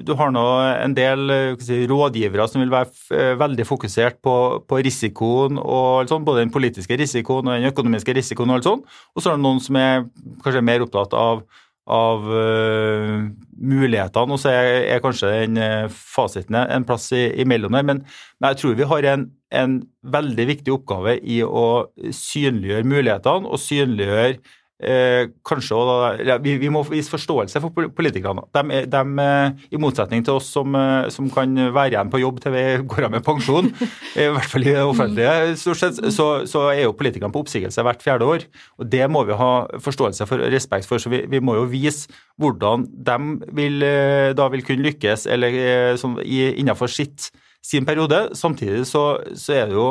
du 0.07 0.13
har 0.19 0.31
nå 0.35 0.45
en 0.63 0.95
del 0.95 1.33
eh, 1.33 1.59
si, 1.65 1.81
rådgivere 1.91 2.47
som 2.51 2.63
vil 2.63 2.73
være 2.73 2.91
eh, 3.17 3.35
veldig 3.41 3.67
fokusert 3.67 4.21
på, 4.25 4.35
på 4.69 4.81
risikoen, 4.87 5.59
og 5.59 6.11
sånt, 6.11 6.27
både 6.27 6.45
den 6.45 6.53
politiske 6.55 6.99
risikoen 6.99 7.49
og 7.49 7.57
den 7.57 7.71
økonomiske 7.73 8.15
risikoen. 8.17 8.55
Og 8.55 8.67
sånt. 8.67 8.99
Og 9.15 9.23
så 9.23 9.33
er 9.33 9.39
det 9.39 9.47
noen 9.47 9.63
som 9.63 9.79
er 9.81 10.05
kanskje 10.45 10.65
mer 10.67 10.85
opptatt 10.87 11.17
av, 11.19 11.43
av 11.87 12.25
uh, 12.27 13.27
mulighetene, 13.63 14.35
og 14.35 14.43
så 14.43 14.51
er, 14.51 14.71
er 14.97 15.03
kanskje 15.03 15.33
den 15.33 15.59
eh, 15.63 15.89
fasiten 15.91 16.59
en 16.61 16.87
plass 16.87 17.09
i, 17.15 17.29
imellom 17.43 17.79
der. 17.79 17.87
Men, 17.87 18.05
men 18.41 18.53
jeg 18.53 18.63
tror 18.63 18.79
vi 18.79 18.91
har 18.91 19.11
en, 19.15 19.27
en 19.55 19.81
veldig 20.17 20.47
viktig 20.53 20.75
oppgave 20.75 21.17
i 21.23 21.41
å 21.47 21.67
synliggjøre 22.15 22.87
mulighetene 22.91 23.51
og 23.51 23.63
synliggjøre 23.63 24.39
Eh, 24.77 25.31
kanskje 25.41 25.73
også, 25.73 26.41
vi, 26.45 26.59
vi 26.61 26.69
må 26.69 26.83
vise 26.85 27.09
forståelse 27.09 27.63
for 27.65 27.87
politikerne. 27.97 28.43
De, 28.53 28.83
de, 28.93 29.01
eh, 29.23 29.63
I 29.73 29.79
motsetning 29.81 30.25
til 30.25 30.37
oss 30.37 30.51
som, 30.53 30.75
eh, 30.77 31.09
som 31.15 31.31
kan 31.33 31.55
være 31.73 31.95
igjen 31.95 32.11
på 32.13 32.21
jobb 32.21 32.43
til 32.45 32.53
vi 32.53 32.65
går 32.85 33.07
av 33.07 33.15
med 33.15 33.25
pensjon, 33.25 33.71
i 34.21 34.27
hvert 34.35 34.51
fall 34.53 34.67
i 34.67 34.75
det 34.75 34.83
offentlige, 34.85 35.55
stort 35.63 35.81
sett, 35.81 36.01
så, 36.13 36.27
så 36.45 36.67
er 36.75 36.83
jo 36.83 36.97
politikerne 36.99 37.33
på 37.33 37.41
oppsigelse 37.47 37.87
hvert 37.89 38.05
fjerde 38.05 38.29
år. 38.29 38.45
og 38.77 38.91
Det 38.93 39.09
må 39.09 39.25
vi 39.25 39.39
ha 39.41 39.51
forståelse 39.81 40.29
for 40.29 40.45
og 40.45 40.53
respekt 40.53 40.89
for. 40.91 41.01
så 41.01 41.09
Vi, 41.09 41.23
vi 41.25 41.41
må 41.41 41.57
jo 41.57 41.65
vise 41.73 42.13
hvordan 42.37 42.85
de 42.85 43.19
vil, 43.57 43.81
eh, 43.81 44.35
da 44.37 44.51
vil 44.53 44.65
kunne 44.67 44.85
lykkes 44.91 45.25
eller, 45.33 45.57
eh, 45.57 45.97
sånn, 45.97 46.21
i, 46.21 46.51
innenfor 46.61 46.93
sitt, 46.93 47.31
sin 47.65 47.89
periode. 47.89 48.37
Samtidig 48.37 48.85
så, 48.93 49.07
så 49.33 49.57
er 49.57 49.73
det 49.73 49.81
jo 49.81 49.89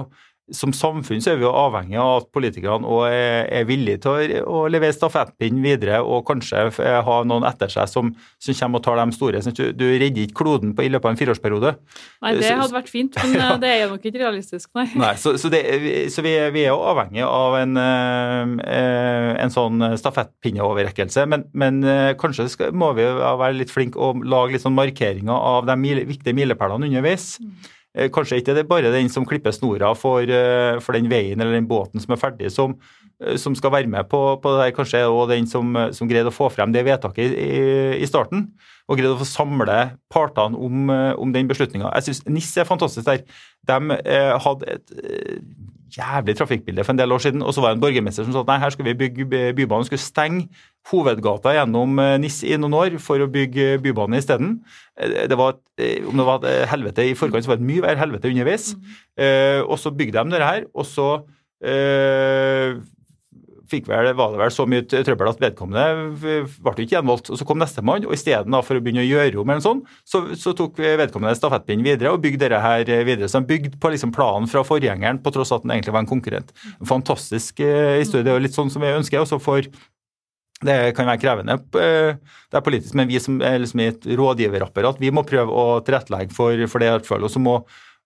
som 0.54 0.74
samfunn 0.76 1.24
så 1.24 1.32
er 1.32 1.40
vi 1.40 1.46
jo 1.48 1.54
avhengig 1.58 1.98
av 1.98 2.20
at 2.20 2.28
politikerne 2.36 2.90
er, 3.10 3.48
er 3.50 3.66
villige 3.66 4.04
til 4.04 4.12
å, 4.14 4.44
å 4.46 4.60
levere 4.70 4.94
stafettpinnen 4.94 5.64
videre 5.66 6.02
og 6.06 6.26
kanskje 6.28 6.68
ha 7.08 7.16
noen 7.26 7.48
etter 7.50 7.72
seg 7.74 7.90
som, 7.90 8.12
som 8.38 8.58
kommer 8.60 8.82
og 8.82 8.86
tar 8.86 9.02
de 9.02 9.16
store. 9.16 9.42
Sånn 9.42 9.56
Du, 9.58 9.64
du 9.74 9.86
redder 9.88 10.28
ikke 10.28 10.44
kloden 10.44 10.76
på, 10.78 10.86
i 10.86 10.92
løpet 10.94 11.10
av 11.10 11.16
en 11.16 11.20
fireårsperiode. 11.22 11.74
Nei, 12.22 12.36
det 12.38 12.54
hadde 12.54 12.78
vært 12.78 12.92
fint, 12.94 13.18
men 13.24 13.38
ja. 13.40 13.52
det 13.64 13.72
er 13.72 13.82
jo 13.86 13.92
nok 13.96 14.06
ikke 14.06 14.22
realistisk, 14.22 14.70
nei. 14.78 14.86
Nei, 15.02 15.14
så, 15.22 15.34
så, 15.42 15.50
det, 15.54 15.64
så 16.14 16.26
vi, 16.26 16.36
vi 16.54 16.66
er 16.66 16.74
jo 16.76 16.82
avhengig 16.94 17.26
av 17.26 17.58
en, 17.64 17.80
eh, 17.82 19.32
en 19.42 19.54
sånn 19.54 19.82
stafettpinneoverrekkelse. 19.98 21.26
Men, 21.32 21.48
men 21.58 21.82
eh, 21.90 22.12
kanskje 22.22 22.52
skal, 22.54 22.76
må 22.78 22.94
vi 22.98 23.08
være 23.08 23.56
litt 23.58 23.74
flinke 23.74 23.98
og 23.98 24.22
lage 24.22 24.58
litt 24.58 24.66
sånn 24.66 24.78
markeringer 24.78 25.34
av 25.34 25.66
de 25.66 25.80
mile, 25.80 26.06
viktige 26.06 26.38
milepælene 26.38 26.92
underveis. 26.92 27.34
Eh, 27.42 27.74
Kanskje 27.96 28.42
ikke 28.42 28.56
det 28.56 28.66
er 28.66 28.68
bare 28.68 28.92
den 28.92 29.08
som 29.12 29.26
klipper 29.28 29.56
snora 29.56 29.94
for, 29.96 30.20
eh, 30.28 30.80
for 30.84 30.98
den 30.98 31.08
veien 31.12 31.40
eller 31.40 31.56
den 31.56 31.68
båten 31.70 32.04
som 32.04 32.12
er 32.12 32.20
ferdig, 32.20 32.52
som, 32.52 32.76
eh, 32.76 33.15
som 33.40 33.56
skal 33.56 33.72
være 33.72 33.88
med 33.92 34.08
på, 34.12 34.20
på 34.44 34.52
det 34.56 34.62
der. 34.64 34.76
Kanskje 34.76 35.04
og 35.08 35.30
den 35.32 35.48
som, 35.48 35.76
eh, 35.80 35.92
som 35.96 36.10
greide 36.10 36.32
å 36.32 36.36
få 36.36 36.50
frem 36.54 36.74
det 36.76 36.86
vedtaket 36.88 37.36
i, 37.36 37.52
i 38.02 38.10
starten. 38.10 38.50
Og 38.90 39.00
greide 39.00 39.16
å 39.16 39.22
få 39.22 39.26
samle 39.30 39.78
partene 40.14 40.58
om, 40.62 40.90
eh, 40.94 41.14
om 41.18 41.32
den 41.34 41.48
beslutninga. 41.50 41.94
Jeg 41.98 42.10
syns 42.12 42.26
NIS 42.30 42.52
er 42.62 42.68
fantastisk 42.70 43.08
der. 43.08 43.24
De 43.66 44.00
eh, 44.04 44.34
hadde 44.44 44.68
et 44.76 45.00
eh, 45.02 45.40
jævlig 45.96 46.34
trafikkbilde 46.36 46.84
for 46.84 46.92
en 46.92 47.00
del 47.00 47.14
år 47.16 47.22
siden, 47.24 47.42
og 47.46 47.54
så 47.56 47.62
var 47.64 47.72
det 47.72 47.78
en 47.78 47.84
borgermester 47.86 48.26
som 48.28 48.34
sa 48.36 48.42
at 48.44 48.50
nei, 48.50 48.58
her 48.60 48.74
skal 48.74 48.86
vi 48.90 48.94
bygge 49.00 49.26
by- 49.32 49.54
Bybanen. 49.56 49.86
Skulle 49.88 50.04
stenge 50.04 50.48
hovedgata 50.92 51.54
gjennom 51.56 51.96
eh, 52.04 52.18
NIS 52.22 52.42
i 52.50 52.58
noen 52.60 52.76
år 52.78 52.98
for 53.02 53.22
å 53.24 53.30
bygge 53.32 53.78
bybane 53.86 54.20
isteden. 54.20 54.58
Eh, 55.00 55.24
Det 55.32 55.38
var, 55.40 55.56
om 56.10 56.20
det 56.20 56.26
var 56.28 56.44
et 56.50 56.68
helvete 56.74 57.06
i 57.10 57.16
forkant, 57.18 57.46
så 57.48 57.54
var 57.54 57.62
det 57.62 57.64
et 57.66 57.70
mye 57.72 57.86
verre 57.88 58.02
helvete 58.04 58.30
underveis. 58.34 58.74
Eh, 59.18 59.62
og 59.64 59.80
så 59.82 59.94
bygde 59.96 60.20
de 60.26 60.36
det 60.36 60.44
her, 60.46 60.68
og 60.76 60.86
så 60.90 61.08
eh, 61.64 62.76
fikk 62.76 62.95
vel, 63.72 64.12
var 64.16 64.34
det 64.34 64.40
vel 64.42 64.54
så 64.54 64.66
mye 64.70 64.86
trøbbel 64.88 65.32
at 65.32 65.42
vedkommende 65.42 65.86
ble 66.20 66.76
ikke 66.84 66.98
gjenvalgt. 66.98 67.32
Og 67.34 67.40
så 67.40 67.48
kom 67.48 67.60
nestemann, 67.62 68.06
og 68.06 68.14
isteden 68.16 68.56
for 68.66 68.78
å 68.78 68.84
begynne 68.84 69.04
å 69.04 69.08
gjøre 69.08 69.42
om, 69.42 69.50
eller 69.50 69.66
sånt, 69.66 69.90
så, 70.08 70.24
så 70.40 70.54
tok 70.58 70.80
vedkommende 70.84 71.38
stafettpinnen 71.40 71.86
videre 71.86 72.14
og 72.14 72.22
bygde 72.24 72.46
dette 72.46 72.62
her 72.64 72.86
videre. 73.08 73.30
Så 73.32 73.42
de 73.42 73.50
bygde 73.50 73.80
på 73.82 73.92
liksom 73.94 74.14
planen 74.16 74.48
fra 74.52 74.64
forgjengeren, 74.68 75.22
på 75.24 75.34
tross 75.36 75.54
at 75.56 75.66
den 75.66 75.76
egentlig 75.76 75.96
var 75.96 76.06
en 76.06 76.14
konkurrent. 76.14 76.54
En 76.80 76.90
fantastisk 76.90 77.60
eh, 77.66 78.00
historie. 78.02 78.26
Det 78.26 78.34
er 78.34 78.40
jo 78.40 78.46
litt 78.48 78.58
sånn 78.58 78.72
som 78.74 78.86
vi 78.86 78.94
ønsker. 78.96 79.22
også 79.22 79.42
for 79.44 79.66
det 80.66 80.96
kan 80.96 81.10
være 81.10 81.20
krevende. 81.20 81.58
eh, 81.82 82.16
Det 82.50 82.58
er 82.58 82.64
politisk, 82.64 82.96
men 82.96 83.10
vi 83.10 83.20
som 83.20 83.42
er 83.42 83.60
liksom 83.60 83.82
i 83.84 83.90
et 83.92 84.06
rådgiverapparat, 84.08 85.02
vi 85.04 85.12
må 85.12 85.26
prøve 85.28 85.52
å 85.52 85.82
tilrettelegge 85.84 86.34
for, 86.34 86.56
for 86.72 86.80
det. 86.80 86.88
i 86.88 86.96
hvert 86.96 87.10
fall, 87.10 87.24
Og 87.24 87.32
så 87.32 87.40
må, 87.40 87.58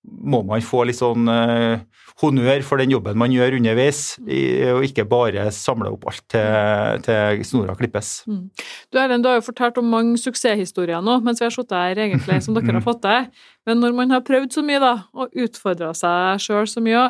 må 0.04 0.42
man 0.48 0.64
få 0.64 0.86
litt 0.88 1.00
sånn 1.00 1.28
eh, 1.32 1.82
honnør 2.22 2.64
for 2.68 2.82
den 2.82 2.92
jobben 2.94 3.18
man 3.20 3.34
gjør 3.34 3.58
underveis, 3.58 4.18
i, 4.28 4.40
og 4.72 4.86
ikke 4.88 5.06
bare 5.10 5.48
samle 5.56 5.92
opp 5.94 6.08
alt 6.12 6.24
til, 6.32 7.02
til 7.06 7.44
snora 7.48 7.76
klippes. 7.80 8.12
Du 8.28 9.00
Erlend, 9.00 9.24
du 9.26 9.32
har 9.32 9.40
jo 9.40 9.48
fortalt 9.50 9.80
om 9.82 9.90
mange 9.92 10.20
suksesshistorier 10.22 11.04
nå, 11.06 11.20
mens 11.26 11.42
vi 11.42 11.48
har 11.48 11.56
sittet 11.56 11.76
her, 11.78 12.04
egentlig, 12.08 12.40
som 12.46 12.56
dere 12.58 12.78
har 12.80 12.86
fått 12.86 13.04
til. 13.06 13.28
Men 13.68 13.84
når 13.84 13.98
man 13.98 14.16
har 14.16 14.24
prøvd 14.28 14.56
så 14.56 14.64
mye, 14.66 14.80
da, 14.84 14.94
og 15.16 15.36
utfordra 15.46 15.92
seg 15.98 16.44
sjøl 16.44 16.70
så 16.70 16.84
mye, 16.84 17.10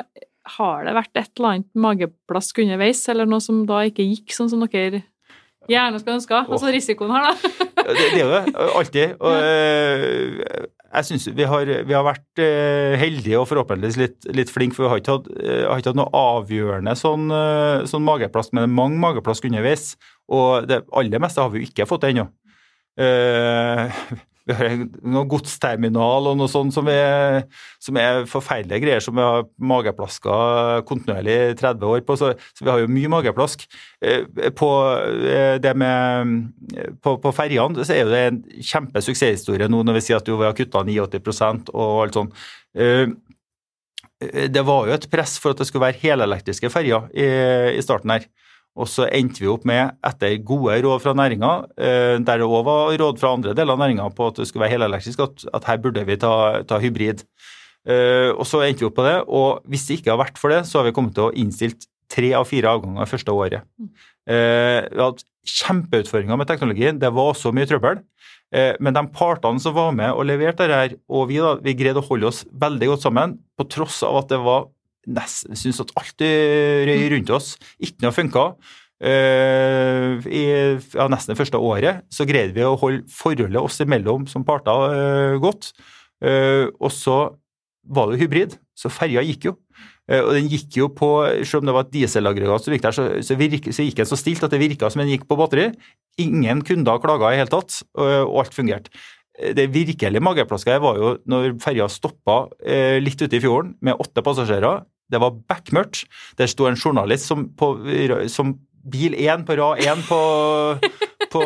har 0.58 0.86
det 0.88 0.97
vært 0.97 1.19
et 1.19 1.32
eller 1.38 1.54
annet 1.54 1.69
mageplask 1.78 2.62
underveis, 2.63 3.06
eller 3.12 3.30
noe 3.30 3.43
som 3.43 3.63
da 3.69 3.84
ikke 3.89 4.08
gikk 4.08 4.34
sånn 4.34 4.49
som 4.52 4.65
dere 4.65 5.04
gjerne 5.69 6.02
skulle 6.02 6.17
ønske? 6.17 6.41
Altså 6.49 6.73
risikoen 6.73 7.13
her, 7.13 7.30
da. 7.30 7.69
det, 7.86 7.95
det 7.99 8.08
er 8.10 8.21
jo 8.23 8.32
det. 8.34 8.43
Alltid. 8.80 9.15
Og 9.19 9.36
øh, 9.38 10.67
jeg 10.89 11.08
syns 11.08 11.28
vi, 11.30 11.45
vi, 11.45 11.93
har 11.93 12.06
vært 12.08 12.41
øh, 12.41 12.95
heldige 13.02 13.39
og 13.39 13.47
forhåpentligvis 13.49 13.99
litt, 14.02 14.30
litt 14.36 14.54
flinke, 14.54 14.78
for 14.78 14.88
vi 14.88 14.91
har 14.93 15.02
ikke 15.02 15.17
hatt, 15.17 15.30
øh, 15.36 15.63
har 15.69 15.82
ikke 15.82 15.93
hatt 15.93 15.99
noe 15.99 16.13
avgjørende 16.17 16.95
sånn, 16.97 17.30
sånn 17.89 18.08
mageplask, 18.08 18.54
men 18.54 18.65
det 18.65 18.71
er 18.71 18.80
mange 18.82 19.02
mageplask 19.04 19.45
underveis. 19.49 19.93
Og 20.30 20.69
det 20.69 20.84
aller 20.93 21.21
meste 21.21 21.41
har 21.41 21.54
vi 21.54 21.63
jo 21.63 21.69
ikke 21.69 21.89
fått 21.89 22.10
ennå. 22.10 22.28
Uh, 22.99 23.88
vi 24.50 24.56
har 24.58 24.72
noen 24.82 25.30
godsterminal 25.30 26.32
og 26.32 26.38
noe 26.40 26.50
sånt 26.52 26.74
som 26.74 26.88
er, 26.90 27.44
som 27.84 27.98
er 28.02 28.24
forferdelige 28.30 28.82
greier, 28.84 29.04
som 29.04 29.18
vi 29.18 29.26
har 29.26 29.46
mageplasker 29.62 30.84
kontinuerlig 30.90 31.38
i 31.52 31.56
30 31.60 31.86
år 31.92 32.04
på. 32.08 32.18
Så, 32.20 32.32
så, 32.54 32.66
vi 32.66 32.72
har 32.72 32.82
jo 32.82 32.92
mye 32.92 33.12
mageplask. 33.14 33.68
Eh, 34.02 34.26
på 34.58 34.72
eh, 35.30 35.56
det 35.62 35.76
med 35.78 36.36
på, 37.04 37.18
på 37.22 37.34
ferjene 37.36 37.86
så 37.86 37.96
er 37.96 38.10
det 38.10 38.26
en 38.26 38.44
kjempesuksesshistorie 38.58 39.70
nå 39.70 39.84
når 39.86 40.00
vi 40.00 40.06
sier 40.08 40.22
at 40.22 40.30
vi 40.30 40.40
har 40.42 40.58
kutta 40.58 40.84
89% 40.88 41.74
og 41.76 42.04
alt 42.06 42.20
sånt. 42.20 42.46
Eh, 42.74 43.06
det 44.20 44.66
var 44.68 44.90
jo 44.90 44.98
et 44.98 45.10
press 45.12 45.38
for 45.40 45.54
at 45.54 45.62
det 45.62 45.70
skulle 45.70 45.86
være 45.86 46.02
helelektriske 46.02 46.72
ferjer 46.74 47.08
i, 47.14 47.28
i 47.78 47.84
starten 47.86 48.18
her. 48.18 48.26
Og 48.78 48.88
så 48.88 49.08
endte 49.12 49.42
vi 49.42 49.50
opp 49.52 49.66
med, 49.68 49.96
etter 50.06 50.38
gode 50.46 50.78
råd 50.86 51.02
fra 51.04 51.14
næringa, 51.18 51.52
eh, 51.82 52.16
der 52.22 52.42
det 52.42 52.48
òg 52.48 52.64
var 52.68 52.94
råd 53.02 53.22
fra 53.22 53.34
andre 53.36 53.56
deler 53.58 53.76
av 53.76 53.82
næringa 53.82 54.10
på 54.16 54.30
at 54.30 54.40
det 54.40 54.48
skulle 54.48 54.68
være 54.68 54.78
helelektrisk, 54.78 55.24
at, 55.26 55.48
at 55.58 55.68
her 55.68 55.82
burde 55.84 56.06
vi 56.08 56.20
ta, 56.22 56.34
ta 56.70 56.80
hybrid. 56.80 57.26
Eh, 57.90 58.30
og 58.32 58.46
så 58.48 58.62
endte 58.64 58.86
vi 58.86 58.90
opp 58.90 59.00
på 59.00 59.08
det, 59.08 59.18
og 59.26 59.66
hvis 59.68 59.88
det 59.88 60.00
ikke 60.00 60.14
har 60.14 60.22
vært 60.22 60.40
for 60.40 60.54
det, 60.54 60.62
så 60.70 60.80
har 60.80 60.88
vi 60.88 60.94
kommet 60.96 61.18
til 61.18 61.28
å 61.28 61.34
innstilt 61.34 61.90
tre 62.10 62.32
av 62.38 62.48
fire 62.50 62.72
avganger 62.72 63.10
første 63.10 63.36
året. 63.36 63.68
Eh, 64.30 64.86
vi 64.86 65.04
hatt 65.04 65.26
kjempeutfordringer 65.50 66.40
med 66.40 66.50
teknologien, 66.50 67.02
det 67.02 67.12
var 67.16 67.34
også 67.34 67.54
mye 67.56 67.68
trøbbel. 67.70 68.04
Men 68.82 68.96
de 68.96 69.02
partene 69.14 69.62
som 69.62 69.76
var 69.76 69.92
med 69.94 70.10
og 70.10 70.26
leverte 70.26 70.66
dette, 70.66 70.98
og 71.06 71.28
vi, 71.30 71.36
da, 71.38 71.52
vi 71.62 71.76
greide 71.78 72.02
å 72.02 72.06
holde 72.08 72.32
oss 72.32 72.40
veldig 72.50 72.88
godt 72.90 73.04
sammen, 73.04 73.36
på 73.54 73.68
tross 73.70 74.00
av 74.08 74.24
at 74.24 74.32
det 74.32 74.40
var 74.42 74.66
nesten 75.08 75.58
syns 75.58 75.80
at 75.84 75.94
alt 76.00 76.22
røy 76.90 77.08
rundt 77.16 77.32
oss 77.36 77.56
ikke 77.80 78.04
noe 78.06 78.16
funka. 78.16 78.46
Uh, 79.00 80.20
I 80.28 80.42
ja, 80.76 81.06
nesten 81.08 81.32
det 81.32 81.40
første 81.40 81.60
året 81.64 82.04
så 82.12 82.26
greide 82.28 82.52
vi 82.52 82.66
å 82.68 82.76
holde 82.80 83.06
forholdet 83.08 83.62
oss 83.62 83.80
imellom 83.80 84.26
som 84.28 84.44
parter 84.48 84.92
uh, 84.92 85.36
godt. 85.40 85.72
Uh, 86.20 86.68
og 86.82 86.92
så 86.92 87.20
var 87.88 88.10
det 88.10 88.18
jo 88.18 88.26
hybrid, 88.26 88.58
så 88.76 88.92
ferja 88.92 89.24
gikk 89.24 89.48
jo. 89.48 89.54
og 90.12 90.34
den 90.36 90.50
gikk 90.52 90.76
jo 90.78 90.90
på, 90.94 91.08
Selv 91.48 91.64
om 91.64 91.70
det 91.70 91.74
var 91.74 91.86
et 91.86 91.94
dieselaggregat 91.94 92.68
gikk 92.68 92.84
der, 92.84 92.94
så, 92.94 93.06
så, 93.24 93.38
virke, 93.40 93.72
så, 93.74 93.86
gikk 93.86 94.02
den 94.02 94.10
så 94.10 94.18
stilt 94.20 94.44
at 94.46 94.52
det 94.52 94.60
virka 94.62 94.90
som 94.92 95.02
den 95.02 95.10
gikk 95.14 95.26
på 95.30 95.38
batteri. 95.40 95.70
Ingen 96.22 96.62
kunder 96.68 97.00
klaga 97.02 97.32
i 97.34 97.40
hele 97.40 97.50
tatt, 97.50 97.80
og 97.98 98.36
alt 98.44 98.54
fungerte 98.54 98.92
det 99.56 99.67
virkelige 99.73 100.23
mageplasket 100.23 100.82
var 100.84 100.97
jo 100.99 101.12
når 101.30 101.54
ferja 101.63 101.88
stoppa 101.91 102.41
litt 102.99 103.21
ute 103.21 103.38
i 103.38 103.41
fjorden 103.43 103.75
med 103.86 103.99
åtte 104.02 104.23
passasjerer. 104.25 104.84
Det 105.10 105.21
var 105.21 105.38
bekmørkt. 105.49 106.04
Der 106.38 106.49
sto 106.52 106.67
en 106.69 106.78
journalist 106.78 107.25
som, 107.30 107.47
på, 107.58 107.71
som 108.30 108.58
bil 108.89 109.15
én 109.17 109.45
på 109.45 109.56
rad 109.60 109.82
én 109.84 110.02
på, 110.08 110.19
på 111.34 111.41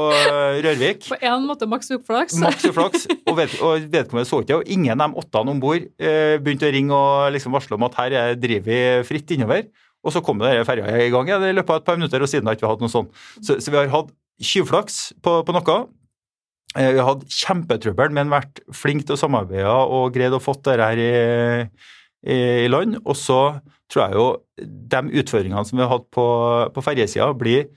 Rørvik. 0.64 1.08
På 1.10 1.20
én 1.20 1.48
måte 1.48 1.68
maks 1.70 1.92
uflaks. 1.96 2.38
Maks 2.42 2.68
uflaks. 2.70 3.08
Og, 3.28 3.36
ved, 3.38 3.56
og 3.62 3.88
vedkommende 3.94 4.30
så 4.30 4.42
ikke 4.44 4.60
og 4.62 4.70
ingen 4.72 4.94
av 4.94 5.14
de 5.14 5.24
åtte 5.24 5.44
om 5.44 5.64
bord 5.64 5.88
eh, 5.98 6.36
begynte 6.44 6.70
å 6.70 6.76
ringe 6.76 7.00
og 7.00 7.34
liksom 7.36 7.56
varsle 7.56 7.80
om 7.80 7.88
at 7.90 7.98
her 8.02 8.36
driver 8.40 8.70
vi 8.70 9.08
fritt 9.08 9.36
innover. 9.36 9.68
Og 10.04 10.12
så 10.12 10.20
kom 10.24 10.42
det 10.44 10.66
ferja 10.68 10.90
i 11.00 11.12
gang 11.14 11.30
i 11.32 11.54
løpet 11.56 11.72
av 11.72 11.80
et 11.80 11.88
par 11.88 12.00
minutter, 12.00 12.20
og 12.20 12.28
siden 12.28 12.50
har 12.50 12.58
vi 12.58 12.60
ikke 12.60 12.72
hatt 12.74 12.82
noe 12.84 12.92
sånt. 12.92 13.14
Så, 13.40 13.56
så 13.64 13.72
vi 13.72 13.80
har 13.80 13.92
hatt 13.94 14.12
tjuvflaks 14.44 15.14
på, 15.24 15.38
på 15.48 15.56
noe. 15.56 15.78
Eh, 16.78 16.92
vi 16.96 17.02
har 17.02 17.10
hatt 17.12 17.28
kjempetrøbbel, 17.30 18.14
men 18.16 18.34
vært 18.34 18.64
flinke 18.74 19.08
til 19.08 19.18
å 19.18 19.22
samarbeide 19.22 19.70
og 19.70 20.14
greid 20.16 20.34
å 20.34 20.42
få 20.42 20.58
det 20.66 20.80
her 20.82 21.04
i 21.04 21.12
i 22.24 22.68
land. 22.72 23.00
Og 23.04 23.18
så 23.20 23.40
tror 23.92 24.06
jeg 24.06 24.18
jo 24.18 24.28
de 24.64 25.22
utfordringene 25.22 25.66
som 25.68 25.80
vi 25.80 25.86
har 25.86 25.92
hatt 25.92 26.10
på, 26.14 26.26
på 26.74 26.84
ferjesida, 26.86 27.32
blir 27.38 27.68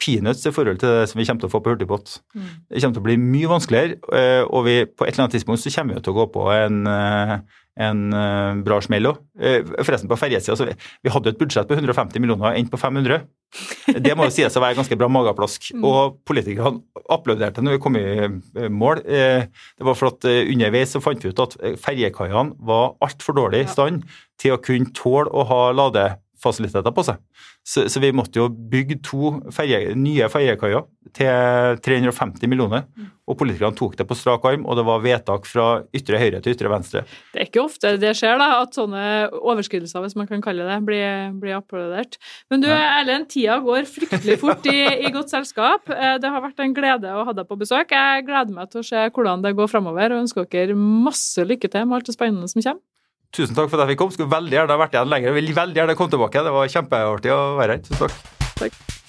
peanuts 0.00 0.46
i 0.48 0.52
forhold 0.54 0.80
til 0.80 0.88
det 0.88 1.08
som 1.10 1.20
vi 1.20 1.26
kommer 1.28 1.42
til 1.42 1.50
å 1.50 1.52
få 1.52 1.60
på 1.64 1.74
hurtigbåt. 1.74 2.14
Mm. 2.32 2.46
Det 2.70 2.80
kommer 2.80 2.96
til 2.96 3.02
å 3.02 3.08
bli 3.08 3.16
mye 3.20 3.50
vanskeligere, 3.50 3.98
eh, 4.16 4.44
og 4.46 4.64
vi, 4.68 4.76
på 4.88 5.04
et 5.04 5.12
eller 5.12 5.26
annet 5.26 5.36
tidspunkt 5.36 5.60
så 5.60 5.72
kommer 5.74 5.98
vi 5.98 6.04
til 6.06 6.14
å 6.14 6.18
gå 6.22 6.26
på 6.32 6.46
en, 6.54 6.78
eh, 6.88 7.34
en 7.80 8.14
eh, 8.16 8.60
bra 8.66 8.80
smell 8.84 9.10
òg. 9.10 9.20
Forresten, 9.80 10.08
på 10.10 10.18
ferjesida 10.20 10.68
vi, 10.68 10.76
vi 11.06 11.12
hadde 11.12 11.32
et 11.32 11.38
budsjett 11.40 11.68
på 11.68 11.78
150 11.78 12.22
millioner, 12.22 12.56
endte 12.58 12.74
på 12.74 12.80
500. 12.80 13.22
Det 13.96 14.14
må 14.14 14.28
jo 14.28 14.34
sies 14.34 14.54
å 14.54 14.62
være 14.62 14.78
ganske 14.78 14.98
bra 15.00 15.08
mageplask. 15.10 15.70
Mm. 15.74 15.86
Og 15.88 16.18
politikerne 16.28 17.02
applauderte 17.10 17.64
når 17.64 17.78
vi 17.78 17.82
kom 17.82 17.98
i 17.98 18.04
mål. 18.70 19.02
Det 19.02 19.86
var 19.88 19.98
for 19.98 20.12
at 20.12 20.28
underveis 20.28 20.94
så 20.94 21.02
fant 21.02 21.24
vi 21.24 21.32
ut 21.32 21.42
at 21.42 21.56
ferjekaiene 21.82 22.58
var 22.68 22.94
altfor 23.02 23.40
dårlig 23.40 23.64
i 23.64 23.72
stand 23.72 24.04
til 24.40 24.54
å 24.54 24.62
kunne 24.62 24.92
tåle 24.96 25.32
å 25.32 25.46
ha 25.48 25.62
ladefasiliteter 25.76 26.94
på 26.94 27.06
seg. 27.08 27.18
Så, 27.66 27.84
så, 27.92 28.00
vi 28.00 28.12
måtte 28.16 28.40
jo 28.40 28.48
bygge 28.48 29.00
to 29.04 29.34
ferie, 29.54 29.92
nye 29.98 30.28
ferjekaier 30.32 30.86
til 31.16 31.80
350 31.84 32.50
millioner. 32.50 32.86
Mm. 32.96 33.10
Og 33.30 33.38
politikerne 33.38 33.76
tok 33.78 33.94
det 33.98 34.06
på 34.08 34.16
strak 34.18 34.44
arm, 34.48 34.64
og 34.66 34.78
det 34.78 34.84
var 34.88 35.02
vedtak 35.04 35.46
fra 35.46 35.68
ytre 35.96 36.18
høyre 36.18 36.40
til 36.42 36.56
ytre 36.56 36.72
venstre. 36.72 37.04
Det 37.30 37.44
er 37.44 37.48
ikke 37.48 37.62
ofte 37.62 37.94
det 38.00 38.12
skjer, 38.18 38.40
da, 38.40 38.48
at 38.64 38.74
sånne 38.74 39.04
overskridelser, 39.38 40.02
hvis 40.04 40.16
man 40.18 40.28
kan 40.30 40.42
kalle 40.44 40.66
det, 40.66 40.80
blir, 40.86 41.30
blir 41.40 41.58
applaudert. 41.60 42.18
Men 42.50 42.64
du 42.64 42.68
Erlend, 42.70 43.28
tida 43.30 43.60
går 43.62 43.86
fryktelig 43.90 44.40
fort 44.42 44.66
i, 44.70 44.78
i, 45.06 45.12
godt 45.14 45.32
selskap. 45.32 45.90
Eh, 45.94 46.16
det 46.22 46.32
har 46.32 46.42
vært 46.42 46.62
en 46.64 46.74
glede 46.76 47.14
å 47.14 47.24
ha 47.28 47.36
deg 47.36 47.48
på 47.48 47.58
besøk. 47.60 47.94
Jeg 47.94 48.26
gleder 48.26 48.54
meg 48.56 48.72
til 48.72 48.82
å 48.82 48.86
se 48.90 49.06
hvordan 49.08 49.46
det 49.46 49.54
går 49.58 49.70
framover, 49.70 50.14
og 50.14 50.24
ønsker 50.26 50.48
dere 50.50 50.78
masse 50.78 51.44
lykke 51.46 51.70
til 51.70 51.86
med 51.86 52.00
alt 52.00 52.10
det 52.10 52.16
spennende 52.18 52.50
som 52.50 52.62
kommer. 52.62 52.82
Tusen 53.30 53.54
takk 53.54 53.70
for 53.70 53.78
at 53.78 53.86
jeg 53.86 53.94
fikk 53.94 54.00
komme. 54.02 54.16
Skulle 54.16 54.32
veldig 54.32 54.56
gjerne 54.58 54.78
vært 54.80 54.96
igjen 54.96 55.12
lenger. 55.12 55.30
Jeg 55.30 55.38
vil 55.38 55.58
veldig 55.60 55.82
gjerne 55.82 55.98
komme 55.98 56.16
tilbake. 56.16 56.46
Det 56.46 56.56
var 56.56 56.72
kjempeartig 56.74 57.36
å 57.36 57.42
være 57.60 57.76
her. 57.76 57.84
Tusen 57.86 58.02
takk. 58.02 58.32
takk. 58.64 58.99